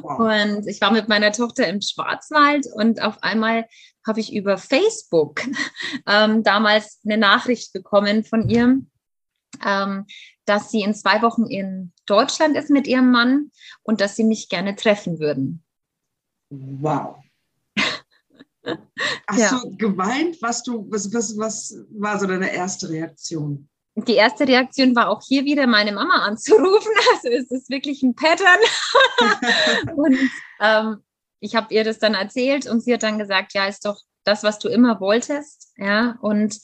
[0.01, 0.19] Wow.
[0.57, 3.65] Und ich war mit meiner Tochter im Schwarzwald und auf einmal
[4.07, 5.41] habe ich über Facebook
[6.07, 8.81] ähm, damals eine Nachricht bekommen von ihr,
[9.65, 10.05] ähm,
[10.45, 13.51] dass sie in zwei Wochen in Deutschland ist mit ihrem Mann
[13.83, 15.63] und dass sie mich gerne treffen würden.
[16.49, 17.17] Wow.
[19.27, 19.61] Hast ja.
[19.61, 20.41] du geweint?
[20.41, 23.69] Was, du, was, was, was war so deine erste Reaktion?
[23.95, 26.91] Die erste Reaktion war auch hier wieder meine Mama anzurufen.
[27.13, 28.59] Also es ist wirklich ein Pattern.
[29.95, 30.17] und
[30.59, 30.97] ähm,
[31.39, 34.43] ich habe ihr das dann erzählt und sie hat dann gesagt, ja, ist doch das,
[34.43, 35.73] was du immer wolltest.
[35.77, 36.59] Ja, und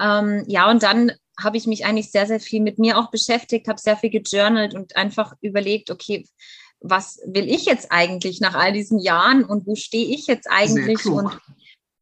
[0.00, 3.68] ähm, ja, und dann habe ich mich eigentlich sehr, sehr viel mit mir auch beschäftigt,
[3.68, 6.26] habe sehr viel gejournalt und einfach überlegt, okay,
[6.80, 11.06] was will ich jetzt eigentlich nach all diesen Jahren und wo stehe ich jetzt eigentlich
[11.06, 11.38] und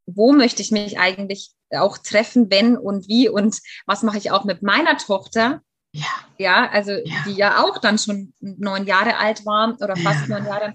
[0.07, 4.45] wo möchte ich mich eigentlich auch treffen, wenn und wie und was mache ich auch
[4.45, 5.63] mit meiner Tochter?
[5.93, 6.07] Ja.
[6.39, 7.15] Ja, also ja.
[7.27, 10.39] die ja auch dann schon neun Jahre alt war oder fast ja.
[10.39, 10.75] neun Jahre.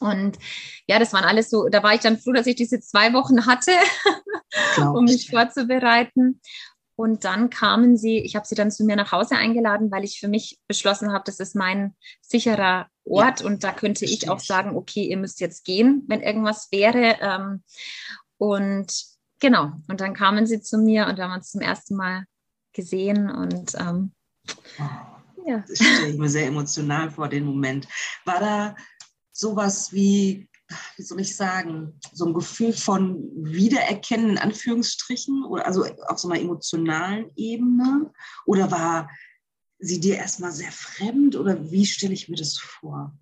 [0.00, 0.38] Und
[0.86, 3.46] ja, das waren alles so, da war ich dann froh, dass ich diese zwei Wochen
[3.46, 3.72] hatte,
[4.94, 6.40] um mich vorzubereiten.
[6.96, 10.18] Und dann kamen sie, ich habe sie dann zu mir nach Hause eingeladen, weil ich
[10.18, 14.40] für mich beschlossen habe, das ist mein sicherer Ort ja, und da könnte ich auch
[14.40, 17.18] sagen, okay, ihr müsst jetzt gehen, wenn irgendwas wäre.
[17.20, 17.62] Ähm,
[18.38, 18.86] und
[19.40, 22.24] genau, und dann kamen sie zu mir und wir haben uns zum ersten Mal
[22.72, 24.12] gesehen und ähm,
[24.78, 25.64] oh, ja.
[25.68, 27.86] Das stelle ich mir sehr emotional vor, den Moment.
[28.24, 28.76] War da
[29.36, 30.48] sowas wie,
[30.96, 36.28] wie soll ich sagen, so ein Gefühl von Wiedererkennen in Anführungsstrichen, oder also auf so
[36.28, 38.10] einer emotionalen Ebene?
[38.46, 39.10] Oder war
[39.78, 43.12] sie dir erstmal sehr fremd oder wie stelle ich mir das vor?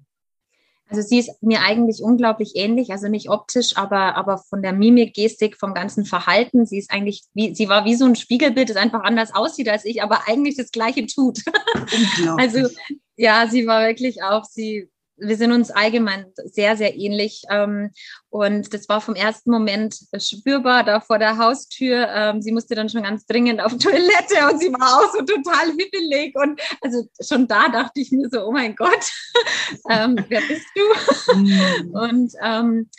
[0.88, 5.14] Also sie ist mir eigentlich unglaublich ähnlich, also nicht optisch, aber, aber von der Mimik,
[5.14, 6.66] Gestik, vom ganzen Verhalten.
[6.66, 9.84] Sie ist eigentlich, wie, sie war wie so ein Spiegelbild, das einfach anders aussieht als
[9.84, 11.40] ich, aber eigentlich das Gleiche tut.
[11.74, 12.28] Unglaublich.
[12.38, 12.74] Also
[13.16, 17.42] ja, sie war wirklich auch, sie wir sind uns allgemein sehr, sehr ähnlich.
[17.50, 17.90] Ähm,
[18.30, 22.08] und das war vom ersten Moment spürbar da vor der Haustür.
[22.08, 25.70] Ähm, sie musste dann schon ganz dringend auf Toilette und sie war auch so total
[25.70, 26.34] hibbelig.
[26.36, 29.12] Und also schon da dachte ich mir so, oh mein Gott,
[29.88, 31.34] ähm, wer bist du?
[31.34, 31.90] Mhm.
[31.92, 32.90] und ähm,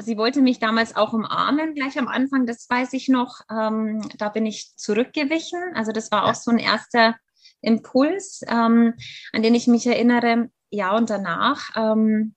[0.00, 3.40] sie wollte mich damals auch umarmen, gleich am Anfang, das weiß ich noch.
[3.50, 5.60] Ähm, da bin ich zurückgewichen.
[5.74, 7.16] Also das war auch so ein erster
[7.60, 8.94] Impuls, ähm,
[9.32, 12.34] an den ich mich erinnere ja, und danach ähm,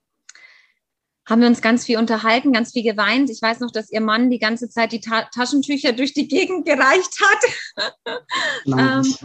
[1.27, 3.29] haben wir uns ganz viel unterhalten, ganz viel geweint.
[3.29, 6.65] Ich weiß noch, dass ihr Mann die ganze Zeit die Ta Taschentücher durch die Gegend
[6.65, 8.21] gereicht hat.
[8.65, 9.15] ähm,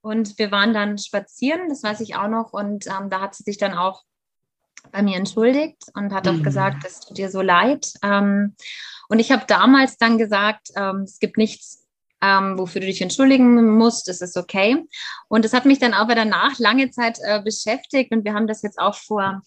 [0.00, 2.52] und wir waren dann spazieren, das weiß ich auch noch.
[2.52, 4.04] Und ähm, da hat sie sich dann auch
[4.90, 6.38] bei mir entschuldigt und hat mhm.
[6.38, 7.92] auch gesagt, es tut dir so leid.
[8.02, 8.54] Ähm,
[9.08, 11.77] und ich habe damals dann gesagt, ähm, es gibt nichts,
[12.22, 14.84] ähm, wofür du dich entschuldigen musst, es ist okay.
[15.28, 18.62] Und das hat mich dann aber danach lange Zeit äh, beschäftigt und wir haben das
[18.62, 19.42] jetzt auch vor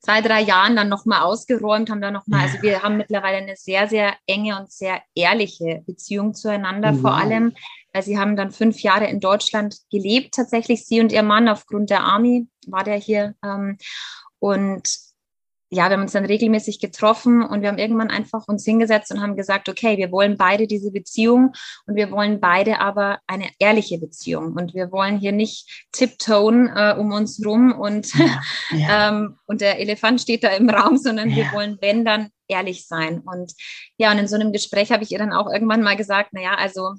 [0.00, 3.88] zwei, drei Jahren dann nochmal ausgeräumt, haben da nochmal, also wir haben mittlerweile eine sehr,
[3.88, 7.00] sehr enge und sehr ehrliche Beziehung zueinander, wow.
[7.00, 7.54] vor allem,
[7.92, 11.90] weil sie haben dann fünf Jahre in Deutschland gelebt, tatsächlich, sie und ihr Mann aufgrund
[11.90, 13.34] der Army war der hier.
[13.44, 13.78] Ähm,
[14.38, 15.11] und
[15.74, 19.22] ja, wir haben uns dann regelmäßig getroffen und wir haben irgendwann einfach uns hingesetzt und
[19.22, 21.54] haben gesagt, okay, wir wollen beide diese Beziehung
[21.86, 26.94] und wir wollen beide aber eine ehrliche Beziehung und wir wollen hier nicht tiptoen äh,
[26.98, 28.40] um uns rum und, ja,
[28.76, 29.08] ja.
[29.08, 31.36] ähm, und der Elefant steht da im Raum, sondern ja.
[31.36, 33.20] wir wollen, wenn, dann ehrlich sein.
[33.20, 33.54] Und
[33.96, 36.54] ja, und in so einem Gespräch habe ich ihr dann auch irgendwann mal gesagt, naja,
[36.54, 36.96] also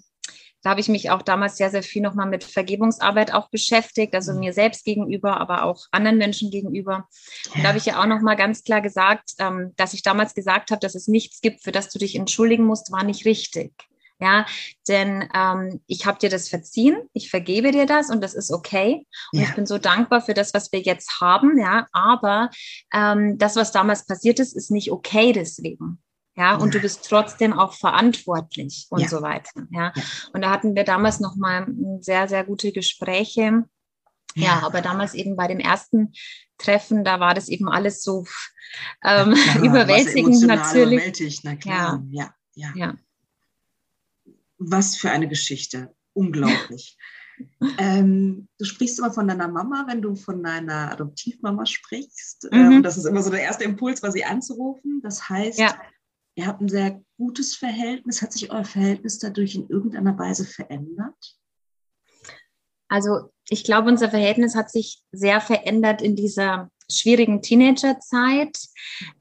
[0.63, 4.33] da habe ich mich auch damals sehr, sehr viel nochmal mit Vergebungsarbeit auch beschäftigt, also
[4.33, 4.39] mhm.
[4.39, 7.07] mir selbst gegenüber, aber auch anderen Menschen gegenüber.
[7.53, 10.71] Und da habe ich ja auch nochmal ganz klar gesagt, ähm, dass ich damals gesagt
[10.71, 13.73] habe, dass es nichts gibt, für das du dich entschuldigen musst, war nicht richtig.
[14.19, 14.45] Ja,
[14.87, 19.05] denn ähm, ich habe dir das verziehen, ich vergebe dir das und das ist okay.
[19.33, 19.45] Und ja.
[19.45, 21.59] ich bin so dankbar für das, was wir jetzt haben.
[21.59, 22.49] Ja, aber
[22.93, 26.02] ähm, das, was damals passiert ist, ist nicht okay deswegen
[26.35, 29.07] ja, und du bist trotzdem auch verantwortlich und ja.
[29.07, 29.93] so weiter, ja.
[29.95, 30.03] ja.
[30.33, 31.67] Und da hatten wir damals noch mal
[31.99, 33.65] sehr, sehr gute Gespräche.
[34.35, 34.63] Ja.
[34.63, 36.11] aber damals eben bei dem ersten
[36.57, 38.25] Treffen, da war das eben alles so
[39.03, 40.93] ähm, ja, überwältigend natürlich.
[40.93, 42.03] Überwältigt, na klar.
[42.09, 42.33] Ja.
[42.55, 42.97] Ja, ja.
[44.57, 45.93] Was für eine Geschichte.
[46.13, 46.97] Unglaublich.
[47.77, 52.47] ähm, du sprichst immer von deiner Mama, wenn du von deiner Adoptivmama sprichst.
[52.51, 52.57] Mhm.
[52.57, 54.99] Ähm, das ist immer so der erste Impuls, war sie anzurufen.
[55.03, 55.75] Das heißt, ja
[56.35, 58.21] ihr habt ein sehr gutes Verhältnis.
[58.21, 61.37] Hat sich euer Verhältnis dadurch in irgendeiner Weise verändert?
[62.87, 68.57] Also ich glaube, unser Verhältnis hat sich sehr verändert in dieser schwierigen Teenagerzeit.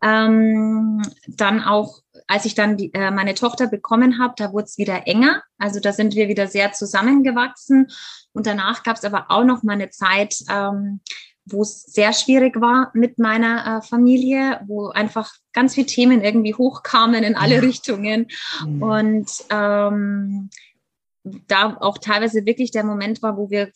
[0.02, 4.78] Ähm, dann auch, als ich dann die, äh, meine Tochter bekommen habe, da wurde es
[4.78, 5.42] wieder enger.
[5.58, 7.88] Also da sind wir wieder sehr zusammengewachsen.
[8.32, 11.00] Und danach gab es aber auch noch mal eine Zeit, ähm,
[11.44, 16.54] wo es sehr schwierig war mit meiner äh, Familie, wo einfach ganz viele Themen irgendwie
[16.54, 17.60] hochkamen in alle ja.
[17.60, 18.28] Richtungen.
[18.64, 18.82] Mhm.
[18.82, 20.50] Und ähm,
[21.24, 23.70] da auch teilweise wirklich der Moment war, wo wir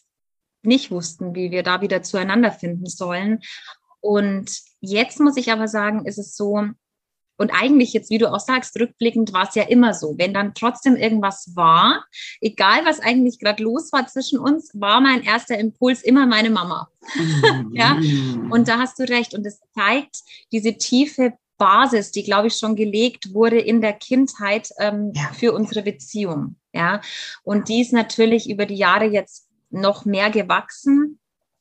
[0.63, 3.41] nicht wussten, wie wir da wieder zueinander finden sollen.
[4.01, 6.69] Und jetzt muss ich aber sagen, ist es so,
[7.37, 10.15] und eigentlich jetzt, wie du auch sagst, rückblickend war es ja immer so.
[10.19, 12.05] Wenn dann trotzdem irgendwas war,
[12.41, 16.89] egal was eigentlich gerade los war zwischen uns, war mein erster Impuls immer meine Mama.
[17.15, 17.71] Mhm.
[17.75, 17.99] ja,
[18.51, 19.35] und da hast du recht.
[19.35, 20.19] Und es zeigt
[20.53, 25.31] diese tiefe Basis, die, glaube ich, schon gelegt wurde in der Kindheit ähm, ja.
[25.33, 26.57] für unsere Beziehung.
[26.73, 27.01] Ja,
[27.43, 31.19] und die ist natürlich über die Jahre jetzt noch mehr gewachsen.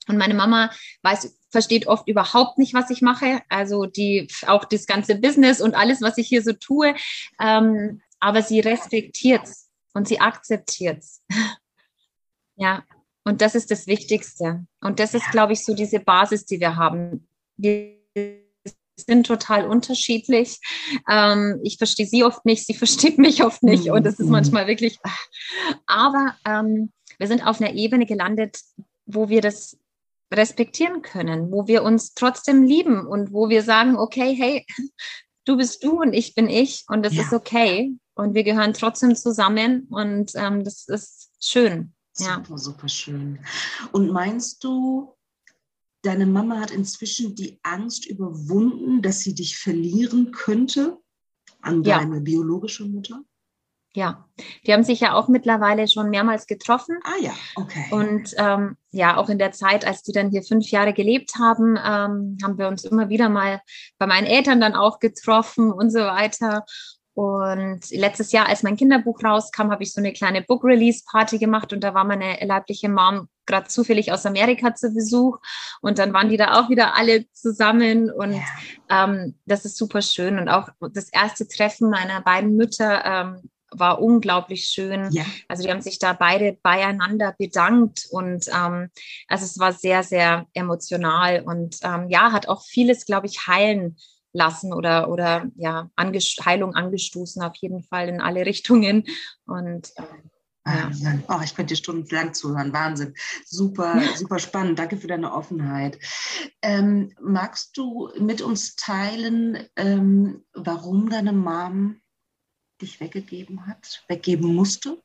[0.08, 0.70] Und meine Mama
[1.02, 3.42] weiß versteht oft überhaupt nicht, was ich mache.
[3.48, 6.94] Also die auch das ganze Business und alles, was ich hier so tue.
[7.40, 9.48] Ähm, aber sie respektiert
[9.94, 11.02] und sie akzeptiert
[12.58, 12.84] ja,
[13.24, 14.66] und das ist das Wichtigste.
[14.82, 17.28] Und das ist, glaube ich, so diese Basis, die wir haben.
[17.56, 17.96] Wir
[18.98, 20.60] sind total unterschiedlich.
[21.10, 23.90] Ähm, ich verstehe sie oft nicht, sie versteht mich oft nicht.
[23.90, 24.34] Und das ist mhm.
[24.34, 25.00] manchmal wirklich.
[25.88, 28.60] Aber ähm, wir sind auf einer Ebene gelandet,
[29.06, 29.78] wo wir das
[30.34, 34.66] respektieren können, wo wir uns trotzdem lieben und wo wir sagen, okay, hey,
[35.46, 37.24] du bist du und ich bin ich und das ja.
[37.24, 41.94] ist okay und wir gehören trotzdem zusammen und ähm, das ist schön.
[42.14, 42.58] Super, ja.
[42.58, 43.40] super schön.
[43.92, 45.16] Und meinst du,
[46.02, 50.98] deine Mama hat inzwischen die Angst überwunden, dass sie dich verlieren könnte
[51.62, 52.00] an ja.
[52.00, 53.22] deine biologische Mutter?
[53.96, 54.26] Ja,
[54.68, 57.00] die haben sich ja auch mittlerweile schon mehrmals getroffen.
[57.06, 57.86] Ah ja, okay.
[57.92, 61.78] Und ähm, ja, auch in der Zeit, als die dann hier fünf Jahre gelebt haben,
[61.78, 63.62] ähm, haben wir uns immer wieder mal
[63.98, 66.66] bei meinen Eltern dann auch getroffen und so weiter.
[67.14, 71.38] Und letztes Jahr, als mein Kinderbuch rauskam, habe ich so eine kleine Book Release Party
[71.38, 75.40] gemacht und da war meine leibliche Mom gerade zufällig aus Amerika zu Besuch
[75.80, 78.42] und dann waren die da auch wieder alle zusammen und ja.
[78.90, 84.02] ähm, das ist super schön und auch das erste Treffen meiner beiden Mütter ähm, war
[84.02, 85.10] unglaublich schön.
[85.12, 85.26] Ja.
[85.48, 88.90] Also die haben sich da beide beieinander bedankt und ähm,
[89.28, 93.98] also es war sehr, sehr emotional und ähm, ja, hat auch vieles, glaube ich, heilen
[94.34, 99.06] lassen oder, oder ja, Angest Heilung angestoßen, auf jeden Fall in alle Richtungen.
[99.46, 100.30] Und ähm,
[100.66, 101.24] Wahnsinn.
[101.28, 101.38] Ja.
[101.38, 102.74] Oh, ich könnte dir stundenlang zuhören.
[102.74, 103.14] Wahnsinn.
[103.46, 104.80] Super, super spannend.
[104.80, 106.00] Danke für deine Offenheit.
[106.62, 112.02] Ähm, magst du mit uns teilen, ähm, warum deine Mom
[112.82, 115.02] dich weggegeben hat, weggeben musste?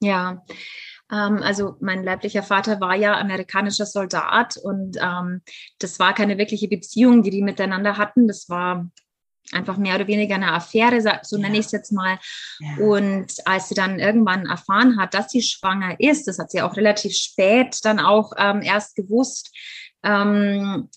[0.00, 0.44] Ja,
[1.10, 5.42] ähm, also mein leiblicher Vater war ja amerikanischer Soldat und ähm,
[5.78, 8.26] das war keine wirkliche Beziehung, die die miteinander hatten.
[8.26, 8.90] Das war
[9.52, 12.18] einfach mehr oder weniger eine Affäre, so nenne ich es jetzt mal.
[12.60, 12.84] Ja.
[12.84, 16.76] Und als sie dann irgendwann erfahren hat, dass sie schwanger ist, das hat sie auch
[16.76, 19.50] relativ spät dann auch ähm, erst gewusst,
[20.02, 20.88] ähm,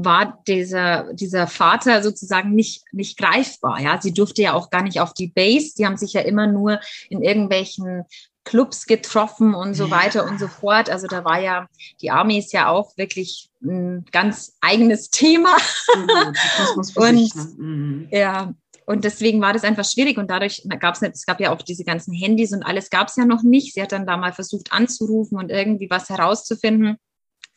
[0.00, 3.80] war dieser, dieser Vater sozusagen nicht, nicht greifbar.
[3.80, 5.74] Ja, sie durfte ja auch gar nicht auf die Base.
[5.76, 6.78] Die haben sich ja immer nur
[7.10, 8.04] in irgendwelchen
[8.44, 10.88] Clubs getroffen und so weiter und so fort.
[10.88, 11.66] Also da war ja,
[12.00, 15.56] die Army ist ja auch wirklich ein ganz eigenes Thema.
[16.76, 17.44] und sich, ne?
[17.58, 18.08] mhm.
[18.12, 18.54] ja,
[18.86, 21.60] und deswegen war das einfach schwierig und dadurch gab es nicht, es gab ja auch
[21.60, 23.74] diese ganzen Handys und alles gab es ja noch nicht.
[23.74, 26.98] Sie hat dann da mal versucht anzurufen und irgendwie was herauszufinden.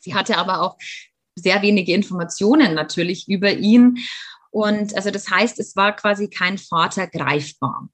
[0.00, 0.76] Sie hatte aber auch
[1.36, 3.98] sehr wenige Informationen natürlich über ihn.
[4.50, 7.88] Und also das heißt, es war quasi kein Vater greifbar.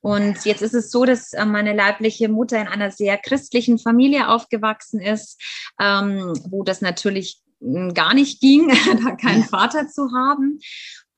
[0.00, 4.30] Und jetzt ist es so, dass äh, meine leibliche Mutter in einer sehr christlichen Familie
[4.30, 5.38] aufgewachsen ist,
[5.78, 8.68] ähm, wo das natürlich hm, gar nicht ging,
[9.04, 10.60] da keinen Vater zu haben.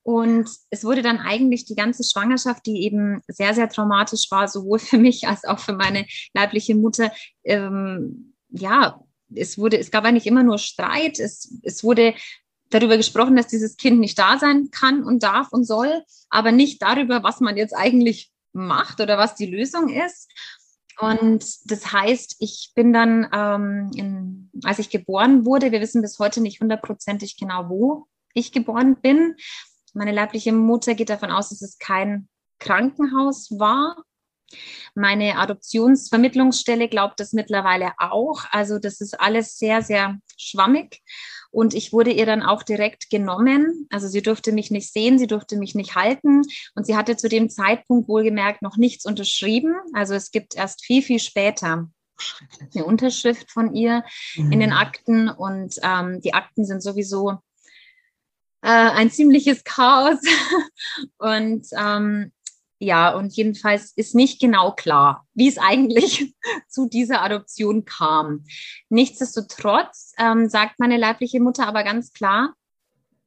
[0.02, 4.80] Und es wurde dann eigentlich die ganze Schwangerschaft, die eben sehr, sehr traumatisch war, sowohl
[4.80, 6.04] für mich als auch für meine
[6.34, 7.12] leibliche Mutter,
[7.44, 9.00] ähm, ja,
[9.34, 11.18] es wurde, es gab eigentlich immer nur Streit.
[11.18, 12.14] Es, es wurde
[12.70, 16.80] darüber gesprochen, dass dieses Kind nicht da sein kann und darf und soll, aber nicht
[16.82, 20.30] darüber, was man jetzt eigentlich macht oder was die Lösung ist.
[20.98, 26.18] Und das heißt, ich bin dann, ähm, in, als ich geboren wurde, wir wissen bis
[26.18, 29.34] heute nicht hundertprozentig genau, wo ich geboren bin.
[29.94, 32.28] Meine leibliche Mutter geht davon aus, dass es kein
[32.58, 34.04] Krankenhaus war.
[34.94, 38.44] Meine Adoptionsvermittlungsstelle glaubt das mittlerweile auch.
[38.50, 41.02] Also das ist alles sehr, sehr schwammig.
[41.52, 43.88] Und ich wurde ihr dann auch direkt genommen.
[43.90, 46.42] Also sie durfte mich nicht sehen, sie durfte mich nicht halten.
[46.74, 49.74] Und sie hatte zu dem Zeitpunkt wohlgemerkt noch nichts unterschrieben.
[49.92, 51.88] Also es gibt erst viel, viel später
[52.74, 54.04] eine Unterschrift von ihr
[54.36, 54.52] mhm.
[54.52, 54.76] in den mhm.
[54.76, 55.28] Akten.
[55.28, 57.38] Und ähm, die Akten sind sowieso
[58.62, 60.18] äh, ein ziemliches Chaos.
[61.18, 62.32] und ähm,
[62.82, 66.34] ja, und jedenfalls ist nicht genau klar, wie es eigentlich
[66.68, 68.44] zu dieser Adoption kam.
[68.88, 72.54] Nichtsdestotrotz ähm, sagt meine leibliche Mutter aber ganz klar,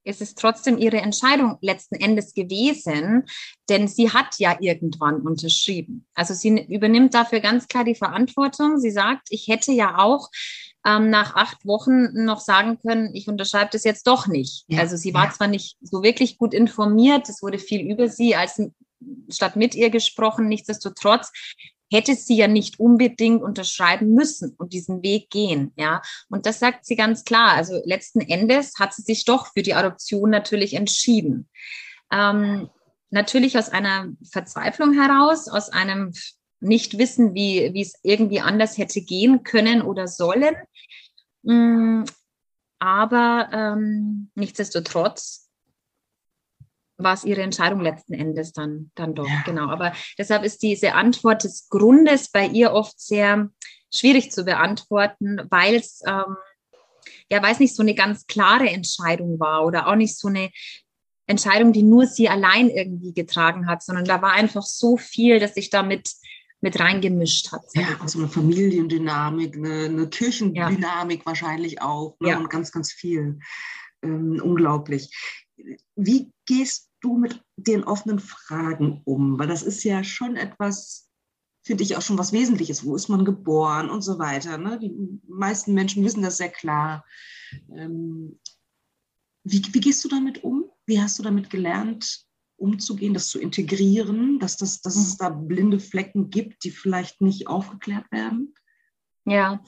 [0.06, 3.24] es ist trotzdem ihre Entscheidung letzten Endes gewesen,
[3.70, 6.06] denn sie hat ja irgendwann unterschrieben.
[6.14, 8.80] Also sie übernimmt dafür ganz klar die Verantwortung.
[8.80, 10.30] Sie sagt, ich hätte ja auch
[10.86, 14.66] ähm, nach acht Wochen noch sagen können, ich unterschreibe das jetzt doch nicht.
[14.68, 15.32] Ja, also sie war ja.
[15.32, 18.62] zwar nicht so wirklich gut informiert, es wurde viel über sie als
[19.30, 20.47] statt mit ihr gesprochen.
[20.47, 21.32] Nichtsdestotrotz
[21.91, 26.01] hätte sie ja nicht unbedingt unterschreiben müssen und diesen Weg gehen, ja.
[26.30, 27.54] Und das sagt sie ganz klar.
[27.54, 31.47] Also letzten Endes hat sie sich doch für die Adoption natürlich entschieden.
[32.12, 32.70] Ähm,
[33.12, 36.14] natürlich aus einer Verzweiflung heraus, aus einem
[36.60, 40.56] Nichtwissen, wie, wie es irgendwie anders hätte gehen können oder sollen.
[41.43, 42.04] Mm,
[42.80, 45.42] aber ähm, nichtsdestotrotz
[46.97, 49.41] war es ihre Entscheidung letzten Endes dann, dann doch, ja.
[49.45, 49.69] genau.
[49.69, 53.49] Aber deshalb ist diese Antwort des Grundes bei ihr oft sehr
[53.93, 56.35] schwierig zu beantworten, weil es, ähm,
[57.29, 60.51] ja, weiß nicht, so eine ganz klare Entscheidung war oder auch nicht so eine
[61.25, 65.53] Entscheidung, die nur sie allein irgendwie getragen hat, sondern da war einfach so viel, dass
[65.55, 66.11] sich damit
[66.61, 67.63] mit reingemischt hat.
[67.73, 71.25] Ja, also eine Familiendynamik, eine, eine Kirchendynamik ja.
[71.25, 72.29] wahrscheinlich auch ne?
[72.29, 72.37] ja.
[72.37, 73.39] und ganz, ganz viel.
[74.01, 75.42] Ähm, unglaublich.
[75.95, 79.38] Wie gehst du mit den offenen Fragen um?
[79.39, 81.10] Weil das ist ja schon etwas,
[81.64, 82.86] finde ich auch schon was Wesentliches.
[82.86, 84.58] Wo ist man geboren und so weiter.
[84.58, 84.80] Ne?
[84.80, 84.93] Die
[85.28, 87.06] meisten Menschen wissen das sehr klar.
[87.76, 88.39] Ähm,
[89.43, 90.66] wie, wie gehst du damit um?
[90.86, 92.26] Wie hast du damit gelernt,
[92.58, 95.18] umzugehen, das zu integrieren, dass, das, dass es mhm.
[95.20, 98.54] da blinde Flecken gibt, die vielleicht nicht aufgeklärt werden?
[99.26, 99.61] Ja,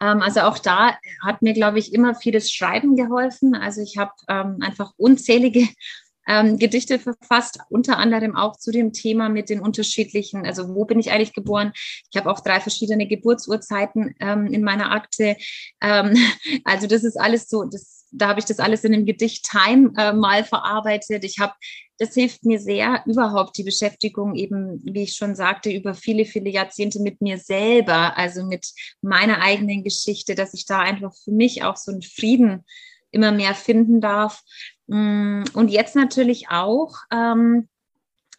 [0.00, 3.54] ähm, also auch da hat mir, glaube ich, immer vieles Schreiben geholfen.
[3.54, 5.68] Also ich habe ähm, einfach unzählige
[6.26, 10.98] ähm, Gedichte verfasst, unter anderem auch zu dem Thema mit den unterschiedlichen, also wo bin
[10.98, 11.72] ich eigentlich geboren?
[12.10, 15.36] Ich habe auch drei verschiedene Geburtsurzeiten ähm, in meiner Akte.
[15.82, 16.16] Ähm,
[16.64, 19.92] also das ist alles so, das, da habe ich das alles in dem Gedicht Time
[19.96, 21.24] äh, mal verarbeitet.
[21.24, 21.54] Ich habe
[21.98, 26.50] das hilft mir sehr, überhaupt die Beschäftigung eben, wie ich schon sagte, über viele, viele
[26.50, 31.62] Jahrzehnte mit mir selber, also mit meiner eigenen Geschichte, dass ich da einfach für mich
[31.62, 32.64] auch so einen Frieden
[33.12, 34.42] immer mehr finden darf.
[34.88, 37.68] Mm, und jetzt natürlich auch, ähm,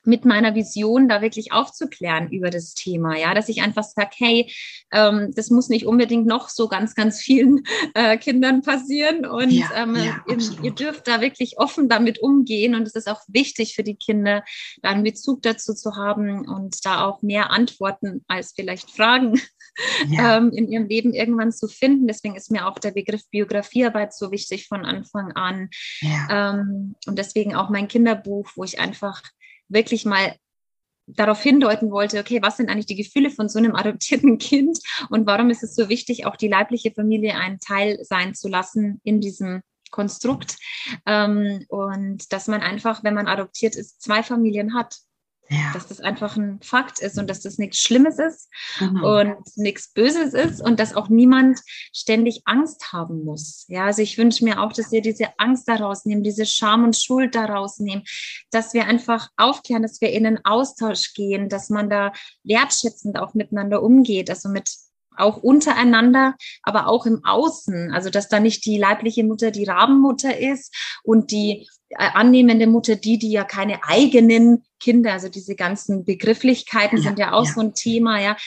[0.06, 4.53] mit meiner Vision da wirklich aufzuklären über das Thema, ja, dass ich einfach sage, hey,
[4.91, 9.70] ähm, das muss nicht unbedingt noch so ganz, ganz vielen äh, Kindern passieren und ja,
[9.76, 13.76] ähm, ja, ihr, ihr, dürft da wirklich offen damit umgehen und es ist auch wichtig
[13.76, 14.43] für die Kinder,
[14.82, 19.39] da einen Bezug dazu zu haben und da auch mehr Antworten als vielleicht Fragen
[20.10, 20.38] ja.
[20.38, 22.08] ähm, in ihrem Leben irgendwann zu finden.
[22.08, 25.70] Deswegen ist mir auch der Begriff Biografiearbeit so wichtig von Anfang an
[26.30, 29.22] ähm, und deswegen auch mein Kinderbuch, wo ich einfach
[29.70, 30.36] wirklich mal
[31.07, 35.28] darauf hindeuten wollte, okay, was sind eigentlich die Gefühle von so einem adoptierten Kind und
[35.28, 39.22] warum ist es so wichtig, auch die leibliche Familie einen Teil sein zu lassen in
[39.22, 39.61] diesem
[39.91, 40.57] Konstrukt
[41.05, 44.97] ähm, und dass man einfach, wenn man adoptiert ist, zwei Familien hat.
[45.50, 45.72] Ja.
[45.74, 49.20] Dass das einfach ein Fakt ist und dass das nichts Schlimmes ist genau.
[49.20, 51.60] und nichts Böses ist und dass auch niemand
[51.93, 53.66] ständig Angst haben muss.
[53.68, 56.98] Ja, also ich wünsche mir auch, dass wir diese Angst daraus nehmen, diese Scham und
[56.98, 58.04] Schuld daraus nehmen,
[58.50, 62.12] dass wir einfach aufklären, dass wir in den Austausch gehen, dass man da
[62.43, 64.72] wertschätzend auch miteinander umgeht, also mit
[65.18, 67.93] auch untereinander, aber auch im Außen.
[67.93, 71.68] Also, dass da nicht die leibliche Mutter die Rabenmutter ist und die
[71.98, 77.34] annehmende Mutter die, die ja keine eigenen Kinder, also diese ganzen Begrifflichkeiten ja, sind ja
[77.34, 77.52] auch ja.
[77.54, 78.38] so ein Thema, ja.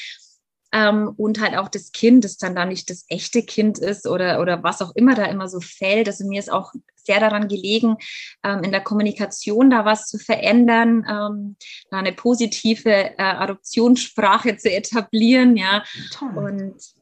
[0.70, 4.38] Ähm, und halt auch das Kind, das dann da nicht das echte Kind ist oder,
[4.40, 6.08] oder was auch immer da immer so fällt.
[6.08, 7.96] Also mir ist auch sehr daran gelegen,
[8.44, 11.56] ähm, in der Kommunikation da was zu verändern, ähm,
[11.90, 15.84] da eine positive äh, Adoptionssprache zu etablieren, ja.
[16.12, 16.36] Toll.
[16.36, 16.97] Und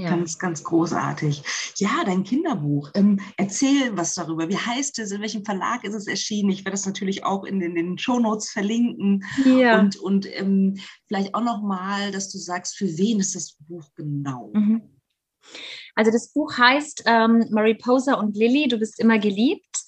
[0.00, 0.10] ja.
[0.10, 1.42] Ganz, ganz großartig.
[1.76, 2.90] Ja, dein Kinderbuch.
[2.94, 4.48] Ähm, erzähl was darüber.
[4.48, 5.10] Wie heißt es?
[5.10, 6.50] In welchem Verlag ist es erschienen?
[6.50, 9.24] Ich werde das natürlich auch in den, in den Shownotes verlinken.
[9.44, 9.78] Ja.
[9.78, 14.50] Und, und ähm, vielleicht auch nochmal, dass du sagst, für wen ist das Buch genau?
[14.54, 14.82] Mhm.
[15.94, 19.84] Also das Buch heißt ähm, Mariposa und Lilly, du bist immer geliebt.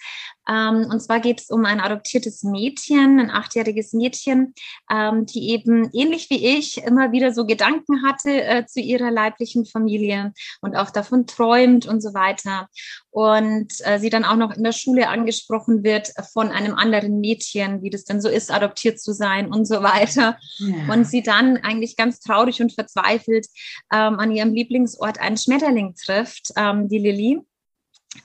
[0.49, 4.55] Ähm, und zwar geht es um ein adoptiertes Mädchen, ein achtjähriges Mädchen,
[4.91, 9.67] ähm, die eben ähnlich wie ich immer wieder so Gedanken hatte äh, zu ihrer leiblichen
[9.67, 12.69] Familie und auch davon träumt und so weiter.
[13.11, 17.83] Und äh, sie dann auch noch in der Schule angesprochen wird von einem anderen Mädchen,
[17.83, 20.39] wie das denn so ist, adoptiert zu sein und so weiter.
[20.59, 20.93] Ja.
[20.93, 23.47] Und sie dann eigentlich ganz traurig und verzweifelt
[23.93, 27.41] ähm, an ihrem Lieblingsort einen Schmetterling trifft, ähm, die Lilly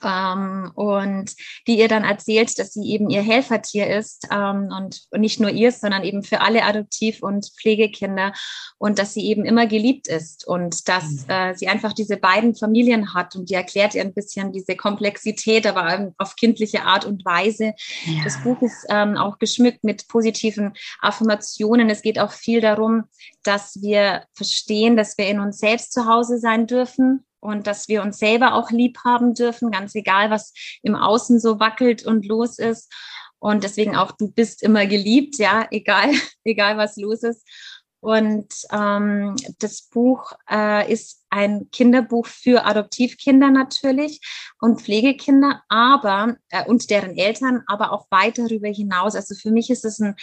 [0.04, 1.36] ähm, und
[1.66, 5.50] die ihr dann erzählt, dass sie eben ihr Helfertier ist ähm, und, und, nicht nur
[5.50, 8.34] ihr, sondern eben für alle Adoptiv- und Pflegekinder
[8.78, 11.30] und dass sie eben immer geliebt ist und dass mhm.
[11.30, 15.66] äh, sie einfach diese beiden Familien hat und die erklärt ihr ein bisschen diese Komplexität,
[15.66, 17.74] aber auf kindliche Art und Weise.
[18.06, 18.24] Ja.
[18.24, 21.90] Das Buch ist ähm, auch geschmückt mit positiven Affirmationen.
[21.90, 23.06] Es geht auch viel darum,
[23.44, 28.02] dass wir verstehen, dass wir in uns selbst zu Hause sein dürfen und dass wir
[28.02, 32.60] uns selber auch lieb haben dürfen, ganz egal, was im Außen so wackelt und los
[32.60, 32.92] ist.
[33.40, 36.12] Und deswegen auch, du bist immer geliebt, ja, egal,
[36.44, 37.48] egal was los ist.
[38.00, 44.22] Und ähm, das Buch äh, ist ein Kinderbuch für Adoptivkinder natürlich
[44.62, 49.16] und Pflegekinder, aber äh, und deren Eltern, aber auch weit darüber hinaus.
[49.16, 50.16] Also für mich ist es ein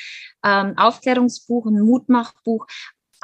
[0.45, 2.67] ähm, Aufklärungsbuch, ein Mutmachbuch,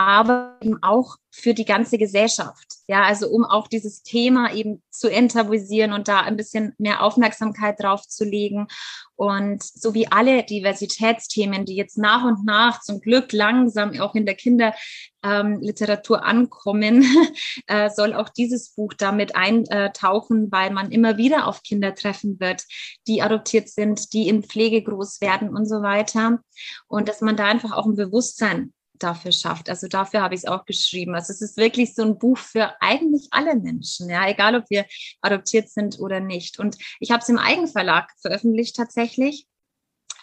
[0.00, 2.66] aber eben auch für die ganze Gesellschaft.
[2.88, 7.82] Ja, also um auch dieses Thema eben zu enttabuisieren und da ein bisschen mehr Aufmerksamkeit
[7.82, 8.66] drauf zu legen.
[9.14, 14.24] Und so wie alle Diversitätsthemen, die jetzt nach und nach zum Glück langsam auch in
[14.24, 17.04] der Kinderliteratur ähm, ankommen,
[17.66, 22.64] äh, soll auch dieses Buch damit eintauchen, weil man immer wieder auf Kinder treffen wird,
[23.06, 26.40] die adoptiert sind, die in Pflege groß werden und so weiter.
[26.88, 28.72] Und dass man da einfach auch ein Bewusstsein
[29.02, 29.68] dafür schafft.
[29.68, 31.14] Also dafür habe ich es auch geschrieben.
[31.14, 34.86] Also es ist wirklich so ein Buch für eigentlich alle Menschen, ja, egal ob wir
[35.20, 36.58] adoptiert sind oder nicht.
[36.58, 39.46] Und ich habe es im Eigenverlag veröffentlicht tatsächlich,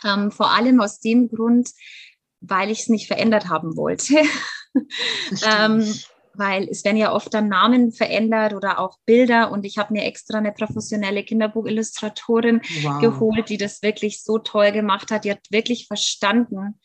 [0.04, 1.70] ähm, vor allem aus dem Grund,
[2.40, 4.16] weil ich es nicht verändert haben wollte.
[5.46, 5.94] ähm,
[6.38, 10.04] weil es werden ja oft dann Namen verändert oder auch Bilder und ich habe mir
[10.04, 13.02] extra eine professionelle Kinderbuchillustratorin wow.
[13.02, 15.26] geholt, die das wirklich so toll gemacht hat.
[15.26, 16.80] Die hat wirklich verstanden,